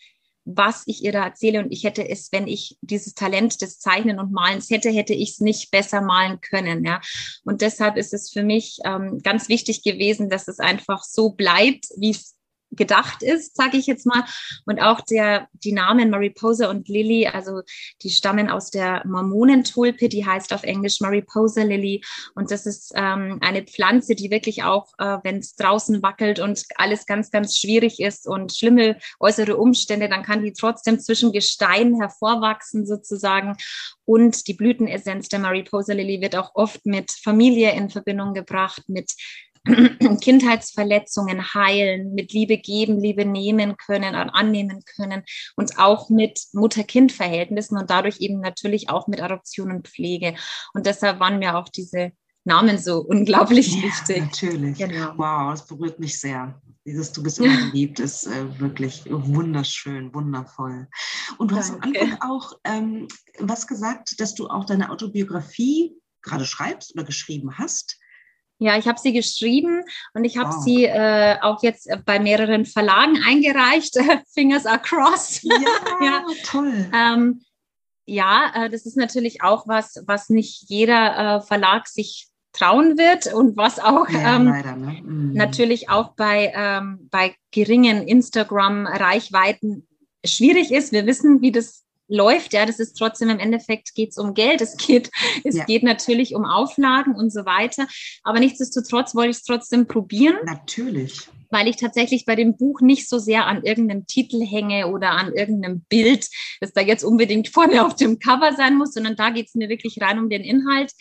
[0.44, 1.60] was ich ihr da erzähle.
[1.60, 5.32] Und ich hätte es, wenn ich dieses Talent des Zeichnen und Malens hätte, hätte ich
[5.32, 6.84] es nicht besser malen können.
[6.84, 7.00] Ja.
[7.44, 11.86] Und deshalb ist es für mich ähm, ganz wichtig gewesen, dass es einfach so bleibt,
[11.96, 12.36] wie es
[12.72, 14.24] gedacht ist, sage ich jetzt mal.
[14.66, 17.62] Und auch der, die Namen Mariposa und Lily, also
[18.02, 22.02] die stammen aus der Mormonentulpe, die heißt auf Englisch Mariposa Lily.
[22.34, 26.64] Und das ist ähm, eine Pflanze, die wirklich auch, äh, wenn es draußen wackelt und
[26.76, 32.00] alles ganz, ganz schwierig ist und schlimme äußere Umstände, dann kann die trotzdem zwischen Gestein
[32.00, 33.56] hervorwachsen sozusagen.
[34.04, 39.12] Und die Blütenessenz der Mariposa Lily wird auch oft mit Familie in Verbindung gebracht, mit
[40.20, 45.22] Kindheitsverletzungen heilen, mit Liebe geben, Liebe nehmen können, annehmen können
[45.56, 50.34] und auch mit Mutter-Kind-Verhältnissen und dadurch eben natürlich auch mit Adoption und Pflege.
[50.74, 52.12] Und deshalb waren mir auch diese
[52.44, 54.20] Namen so unglaublich ja, wichtig.
[54.20, 54.78] Natürlich.
[54.78, 55.12] Genau.
[55.16, 56.60] Wow, das berührt mich sehr.
[56.84, 60.88] Dieses Du bist immer geliebt ist äh, wirklich wunderschön, wundervoll.
[61.38, 61.68] Und du Danke.
[61.68, 63.08] hast am Anfang auch ähm,
[63.38, 67.98] was gesagt, dass du auch deine Autobiografie gerade schreibst oder geschrieben hast.
[68.62, 69.82] Ja, ich habe sie geschrieben
[70.14, 70.62] und ich habe wow.
[70.62, 73.98] sie äh, auch jetzt bei mehreren Verlagen eingereicht.
[74.34, 75.42] Fingers are crossed.
[75.42, 75.56] Ja,
[76.00, 76.24] ja.
[76.44, 76.88] toll.
[76.94, 77.42] Ähm,
[78.06, 83.32] ja, äh, das ist natürlich auch was, was nicht jeder äh, Verlag sich trauen wird
[83.32, 85.00] und was auch ja, ähm, leider, ne?
[85.02, 85.32] mhm.
[85.32, 89.88] natürlich auch bei, ähm, bei geringen Instagram-Reichweiten
[90.24, 90.92] schwierig ist.
[90.92, 91.81] Wir wissen, wie das
[92.12, 92.52] läuft.
[92.52, 95.10] Ja, das ist trotzdem im Endeffekt geht es um Geld, es geht,
[95.44, 95.64] es ja.
[95.64, 97.86] geht natürlich um Auflagen und so weiter.
[98.22, 100.36] Aber nichtsdestotrotz wollte ich es trotzdem probieren.
[100.44, 101.28] Natürlich.
[101.50, 105.34] Weil ich tatsächlich bei dem Buch nicht so sehr an irgendeinem Titel hänge oder an
[105.34, 106.28] irgendeinem Bild,
[106.60, 109.68] das da jetzt unbedingt vorne auf dem Cover sein muss, sondern da geht es mir
[109.68, 110.92] wirklich rein um den Inhalt.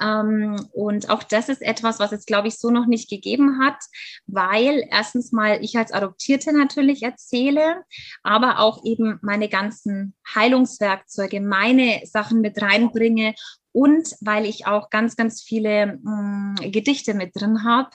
[0.00, 3.78] Ähm, und auch das ist etwas, was es, glaube ich, so noch nicht gegeben hat,
[4.26, 7.82] weil erstens mal ich als Adoptierte natürlich erzähle,
[8.22, 13.34] aber auch eben meine ganzen Heilungswerkzeuge, meine Sachen mit reinbringe
[13.74, 17.90] und weil ich auch ganz, ganz viele mh, mm, Gedichte mit drin habe,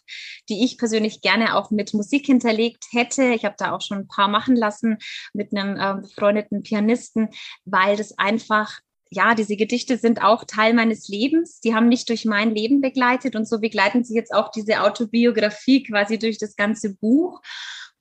[0.50, 3.24] die ich persönlich gerne auch mit Musik hinterlegt hätte.
[3.34, 4.98] Ich habe da auch schon ein paar machen lassen
[5.34, 7.30] mit einem äh, befreundeten Pianisten,
[7.64, 8.82] weil das einfach
[9.12, 11.60] ja, diese Gedichte sind auch Teil meines Lebens.
[11.62, 15.84] Die haben mich durch mein Leben begleitet und so begleiten sie jetzt auch diese Autobiografie
[15.84, 17.42] quasi durch das ganze Buch.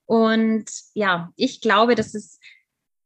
[0.04, 2.38] Und ja, ich glaube, dass es,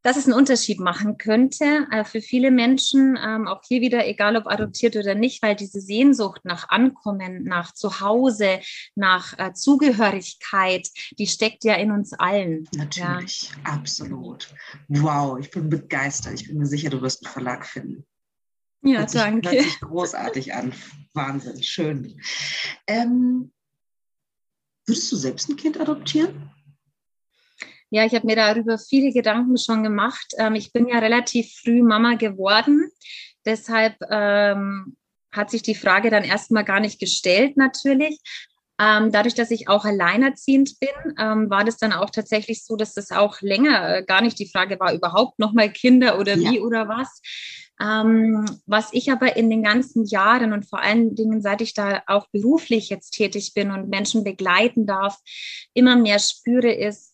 [0.02, 4.36] dass es einen Unterschied machen könnte äh, für viele Menschen, ähm, auch hier wieder, egal
[4.36, 8.60] ob adoptiert oder nicht, weil diese Sehnsucht nach Ankommen, nach Zuhause,
[8.94, 10.88] nach äh, Zugehörigkeit,
[11.18, 12.68] die steckt ja in uns allen.
[12.74, 13.72] Natürlich, ja.
[13.72, 14.52] absolut.
[14.88, 16.34] Wow, ich bin begeistert.
[16.34, 18.04] Ich bin mir sicher, du wirst einen Verlag finden.
[18.82, 19.48] Ja, hört danke.
[19.50, 20.72] Sich, hört sich großartig an.
[21.14, 22.20] Wahnsinn, schön.
[22.86, 23.52] Ähm,
[24.86, 26.51] würdest du selbst ein Kind adoptieren?
[27.94, 30.32] Ja, ich habe mir darüber viele Gedanken schon gemacht.
[30.38, 32.90] Ähm, ich bin ja relativ früh Mama geworden.
[33.44, 34.96] Deshalb ähm,
[35.30, 38.18] hat sich die Frage dann erstmal gar nicht gestellt, natürlich.
[38.80, 42.94] Ähm, dadurch, dass ich auch alleinerziehend bin, ähm, war das dann auch tatsächlich so, dass
[42.94, 46.62] das auch länger äh, gar nicht die Frage war, überhaupt nochmal Kinder oder wie ja.
[46.62, 47.20] oder was.
[47.78, 52.02] Ähm, was ich aber in den ganzen Jahren und vor allen Dingen, seit ich da
[52.06, 55.18] auch beruflich jetzt tätig bin und Menschen begleiten darf,
[55.74, 57.11] immer mehr spüre, ist,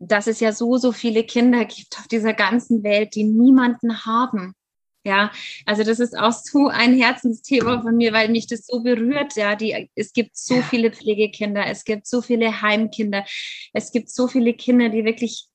[0.00, 4.54] dass es ja so, so viele Kinder gibt auf dieser ganzen Welt, die niemanden haben.
[5.02, 5.30] Ja,
[5.64, 9.34] also das ist auch so ein Herzensthema von mir, weil mich das so berührt.
[9.36, 13.24] Ja, die, es gibt so viele Pflegekinder, es gibt so viele Heimkinder,
[13.72, 15.46] es gibt so viele Kinder, die wirklich,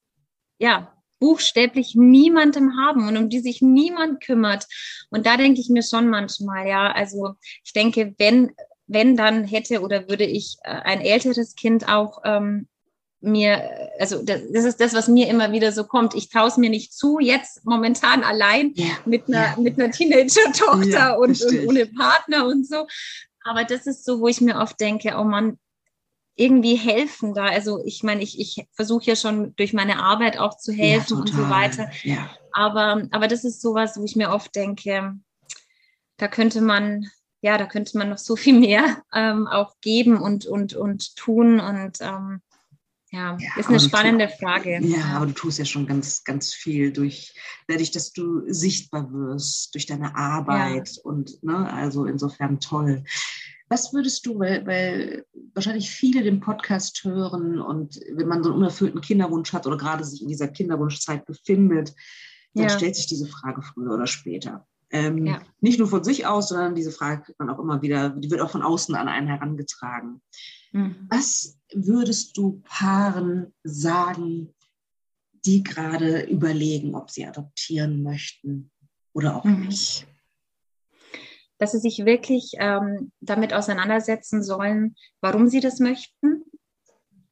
[0.60, 4.66] ja, buchstäblich niemandem haben und um die sich niemand kümmert.
[5.10, 8.52] Und da denke ich mir schon manchmal, ja, also ich denke, wenn,
[8.88, 12.68] wenn dann hätte oder würde ich äh, ein älteres Kind auch ähm,
[13.26, 16.16] mir, also das, das, ist das, was mir immer wieder so kommt.
[16.16, 19.56] Ich traue es mir nicht zu, jetzt momentan allein ja, mit einer, ja.
[19.58, 22.88] mit einer Teenager-Tochter ja, und, und, ohne Partner und so.
[23.44, 25.58] Aber das ist so, wo ich mir oft denke, oh Mann,
[26.36, 27.46] irgendwie helfen da.
[27.46, 31.30] Also ich meine, ich, ich versuche ja schon durch meine Arbeit auch zu helfen und
[31.30, 31.90] so weiter.
[32.52, 35.14] Aber, aber das ist sowas, wo ich mir oft denke,
[36.18, 37.10] da könnte man,
[37.42, 41.60] ja, da könnte man noch so viel mehr ähm, auch geben und, und, und tun.
[41.60, 42.42] Und ähm,
[43.16, 44.80] ja, ja ist eine spannende tu, Frage.
[44.82, 47.34] Ja, aber du tust ja schon ganz, ganz viel durch,
[47.68, 51.02] dadurch, dass du sichtbar wirst, durch deine Arbeit ja.
[51.04, 53.04] und, ne, also insofern toll.
[53.70, 58.60] Was würdest du, weil, weil wahrscheinlich viele den Podcast hören und wenn man so einen
[58.60, 61.96] unerfüllten Kinderwunsch hat oder gerade sich in dieser Kinderwunschzeit befindet,
[62.54, 62.70] dann ja.
[62.70, 64.68] stellt sich diese Frage früher oder später.
[64.92, 65.42] Ähm, ja.
[65.62, 68.42] Nicht nur von sich aus, sondern diese Frage kriegt man auch immer wieder, die wird
[68.42, 70.22] auch von außen an einen herangetragen.
[70.72, 71.08] Mhm.
[71.10, 74.54] Was würdest du Paaren sagen,
[75.46, 78.72] die gerade überlegen, ob sie adoptieren möchten
[79.14, 79.68] oder auch mhm.
[79.68, 80.08] nicht?
[81.58, 86.44] Dass sie sich wirklich ähm, damit auseinandersetzen sollen, warum sie das möchten.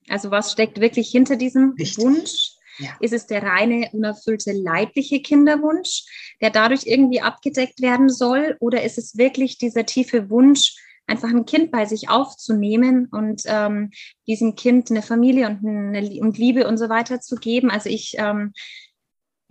[0.08, 2.04] Also was steckt wirklich hinter diesem Richtig.
[2.04, 2.56] Wunsch?
[2.80, 2.90] Ja.
[3.00, 6.06] Ist es der reine, unerfüllte leibliche Kinderwunsch,
[6.42, 8.58] der dadurch irgendwie abgedeckt werden soll?
[8.60, 10.76] Oder ist es wirklich dieser tiefe Wunsch,
[11.08, 13.92] einfach ein Kind bei sich aufzunehmen und ähm,
[14.28, 17.70] diesem Kind eine Familie und, eine, und Liebe und so weiter zu geben.
[17.70, 18.54] Also ich, ähm,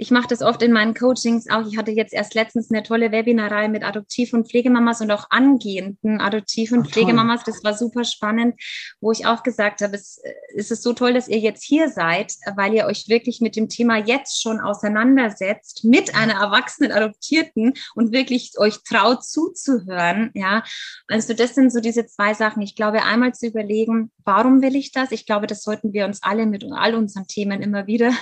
[0.03, 1.64] ich mache das oft in meinen Coachings auch.
[1.64, 6.20] Ich hatte jetzt erst letztens eine tolle Webinarreihe mit Adoptiv- und Pflegemamas und auch angehenden
[6.20, 7.44] Adoptiv- und Ach, Pflegemamas.
[7.44, 8.61] Das war super spannend,
[9.00, 10.20] wo ich auch gesagt habe, es,
[10.57, 13.68] es ist so toll, dass ihr jetzt hier seid, weil ihr euch wirklich mit dem
[13.68, 20.32] Thema jetzt schon auseinandersetzt, mit einer erwachsenen Adoptierten und wirklich euch traut zuzuhören.
[20.34, 20.64] Ja,
[21.07, 22.61] also das sind so diese zwei Sachen.
[22.62, 25.12] Ich glaube, einmal zu überlegen, warum will ich das?
[25.12, 28.12] Ich glaube, das sollten wir uns alle mit all unseren Themen immer wieder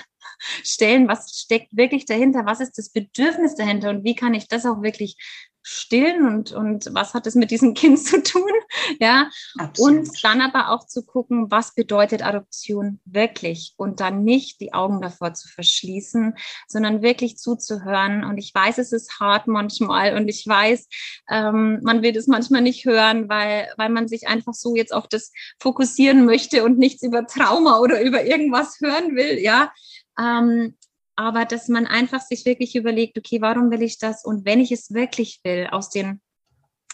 [0.63, 4.67] stellen, was steckt wirklich dahinter, was ist das Bedürfnis dahinter und wie kann ich das
[4.67, 5.17] auch wirklich
[5.63, 8.51] stillen und, und was hat es mit diesem Kind zu tun?
[8.99, 9.31] Ja.
[9.59, 9.99] Absolut.
[9.99, 15.01] Und dann aber auch zu gucken, was bedeutet Adoption wirklich und dann nicht die Augen
[15.01, 16.35] davor zu verschließen,
[16.67, 18.25] sondern wirklich zuzuhören.
[18.25, 20.89] Und ich weiß, es ist hart manchmal und ich weiß,
[21.31, 25.09] ähm, man will das manchmal nicht hören, weil, weil man sich einfach so jetzt auf
[25.09, 29.39] das fokussieren möchte und nichts über Trauma oder über irgendwas hören will.
[29.39, 29.73] Ja.
[30.21, 30.77] Ähm,
[31.17, 34.25] aber dass man einfach sich wirklich überlegt, okay, warum will ich das?
[34.25, 36.21] Und wenn ich es wirklich will, aus den,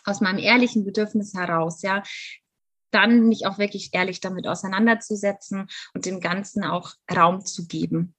[0.04, 2.02] aus meinem ehrlichen Bedürfnis heraus, ja,
[2.90, 8.14] dann mich auch wirklich ehrlich damit auseinanderzusetzen und dem Ganzen auch Raum zu geben.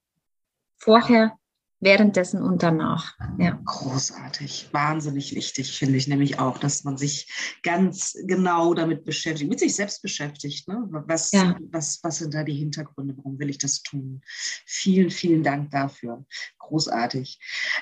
[0.78, 1.36] Vorher
[1.80, 3.16] währenddessen und danach.
[3.38, 3.60] Ja.
[3.64, 9.60] Großartig, wahnsinnig wichtig, finde ich nämlich auch, dass man sich ganz genau damit beschäftigt, mit
[9.60, 10.66] sich selbst beschäftigt.
[10.68, 10.88] Ne?
[10.90, 11.56] Was, ja.
[11.70, 13.16] was, was sind da die Hintergründe?
[13.16, 14.22] Warum will ich das tun?
[14.66, 16.24] Vielen, vielen Dank dafür.
[16.58, 17.38] Großartig.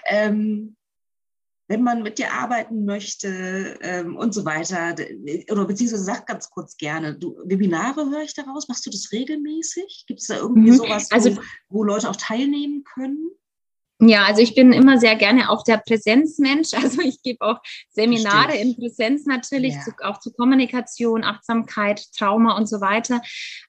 [0.06, 0.76] Ähm,
[1.68, 4.94] wenn man mit dir arbeiten möchte ähm, und so weiter,
[5.50, 10.04] oder beziehungsweise sag ganz kurz gerne, du, Webinare höre ich daraus, machst du das regelmäßig?
[10.06, 10.76] Gibt es da irgendwie mhm.
[10.76, 11.38] sowas, wo, also,
[11.68, 13.30] wo Leute auch teilnehmen können?
[13.98, 16.70] Ja, also ich bin immer sehr gerne auch der Präsenzmensch.
[16.86, 17.58] Also ich gebe auch
[17.90, 18.62] Seminare Verstehe.
[18.62, 19.80] in Präsenz natürlich, ja.
[19.80, 23.22] zu, auch zu Kommunikation, Achtsamkeit, Trauma und so weiter.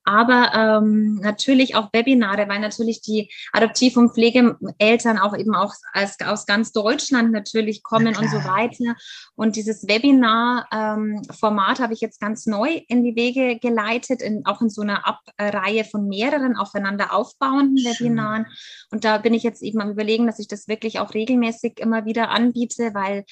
[0.04, 6.20] Aber ähm, natürlich auch Webinare, weil natürlich die Adoptiv- und Pflegeeltern auch eben auch als,
[6.20, 8.96] aus ganz Deutschland natürlich kommen und so weiter.
[9.36, 14.62] Und dieses Webinar-Format ähm, habe ich jetzt ganz neu in die Wege geleitet, in, auch
[14.62, 18.46] in so einer Abreihe von mehreren aufeinander aufbauenden Webinaren.
[18.92, 22.06] Und da bin ich jetzt eben am Überlegen, dass ich das wirklich auch regelmäßig immer
[22.06, 23.26] wieder anbiete, weil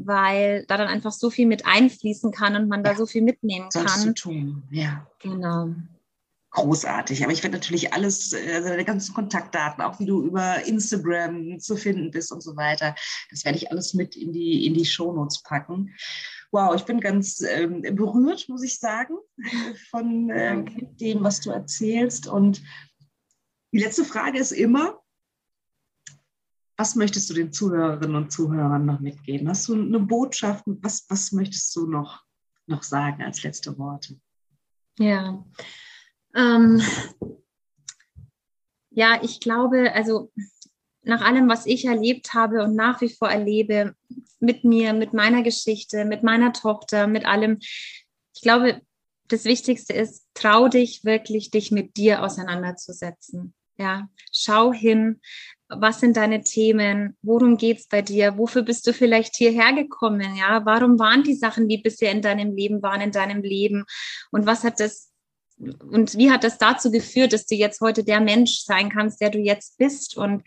[0.00, 3.22] weil da dann einfach so viel mit einfließen kann und man ja, da so viel
[3.22, 3.88] mitnehmen kann.
[3.88, 5.08] Zu tun, ja.
[5.18, 5.70] Genau
[6.50, 7.22] großartig.
[7.22, 11.76] Aber ich werde natürlich alles, also deine ganzen Kontaktdaten, auch wie du über Instagram zu
[11.76, 12.94] finden bist und so weiter,
[13.30, 15.94] das werde ich alles mit in die, in die Shownotes packen.
[16.50, 19.14] Wow, ich bin ganz ähm, berührt, muss ich sagen,
[19.90, 20.64] von äh,
[21.00, 22.26] dem, was du erzählst.
[22.26, 22.62] Und
[23.72, 24.98] die letzte Frage ist immer,
[26.78, 29.48] was möchtest du den Zuhörerinnen und Zuhörern noch mitgeben?
[29.48, 30.62] Hast du eine Botschaft?
[30.66, 32.22] Was, was möchtest du noch,
[32.66, 34.18] noch sagen als letzte Worte?
[34.98, 35.44] Ja,
[36.34, 36.80] ähm,
[38.90, 40.32] ja, ich glaube, also
[41.02, 43.94] nach allem, was ich erlebt habe und nach wie vor erlebe,
[44.38, 48.82] mit mir, mit meiner Geschichte, mit meiner Tochter, mit allem, ich glaube,
[49.26, 53.52] das Wichtigste ist, trau dich wirklich, dich mit dir auseinanderzusetzen.
[53.78, 55.20] Ja, schau hin,
[55.68, 60.34] was sind deine Themen, worum geht es bei dir, wofür bist du vielleicht hierher gekommen,
[60.34, 63.84] ja, warum waren die Sachen, die bisher in deinem Leben waren, in deinem Leben?
[64.32, 65.12] Und was hat das
[65.58, 69.30] und wie hat das dazu geführt, dass du jetzt heute der Mensch sein kannst, der
[69.30, 70.16] du jetzt bist?
[70.16, 70.42] Und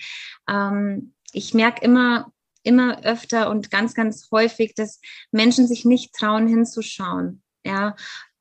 [0.49, 2.32] ähm, ich merke immer,
[2.63, 5.01] immer öfter und ganz, ganz häufig, dass
[5.32, 7.43] Menschen sich nicht trauen, hinzuschauen.
[7.65, 7.95] Ja,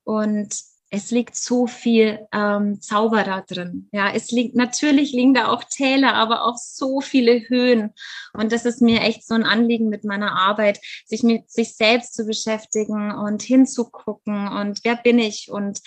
[0.04, 0.54] und
[0.90, 3.88] es liegt so viel ähm, Zauber da drin.
[3.92, 7.94] Ja, es liegt, natürlich liegen da auch Täler, aber auch so viele Höhen.
[8.32, 12.14] Und das ist mir echt so ein Anliegen mit meiner Arbeit, sich mit sich selbst
[12.14, 15.80] zu beschäftigen und hinzugucken und wer bin ich und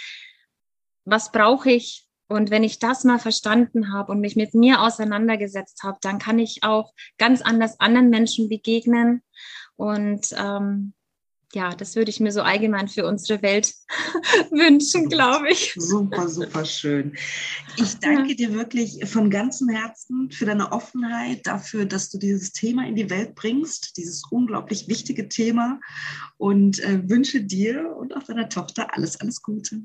[1.05, 2.07] was brauche ich?
[2.29, 6.39] Und wenn ich das mal verstanden habe und mich mit mir auseinandergesetzt habe, dann kann
[6.39, 9.21] ich auch ganz anders anderen Menschen begegnen.
[9.75, 10.93] Und ähm,
[11.53, 13.73] ja, das würde ich mir so allgemein für unsere Welt
[14.51, 15.73] wünschen, glaube ich.
[15.77, 17.15] Super, super schön.
[17.77, 18.35] Ich danke ja.
[18.35, 23.09] dir wirklich von ganzem Herzen für deine Offenheit, dafür, dass du dieses Thema in die
[23.09, 25.79] Welt bringst, dieses unglaublich wichtige Thema
[26.37, 29.83] und äh, wünsche dir und auch deiner Tochter alles, alles Gute.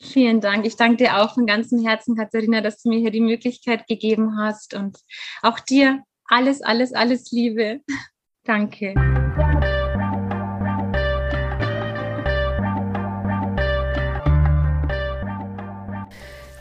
[0.00, 0.66] Vielen Dank.
[0.66, 4.36] Ich danke dir auch von ganzem Herzen, Katharina, dass du mir hier die Möglichkeit gegeben
[4.36, 4.98] hast und
[5.42, 7.80] auch dir alles, alles, alles Liebe.
[8.44, 8.94] Danke.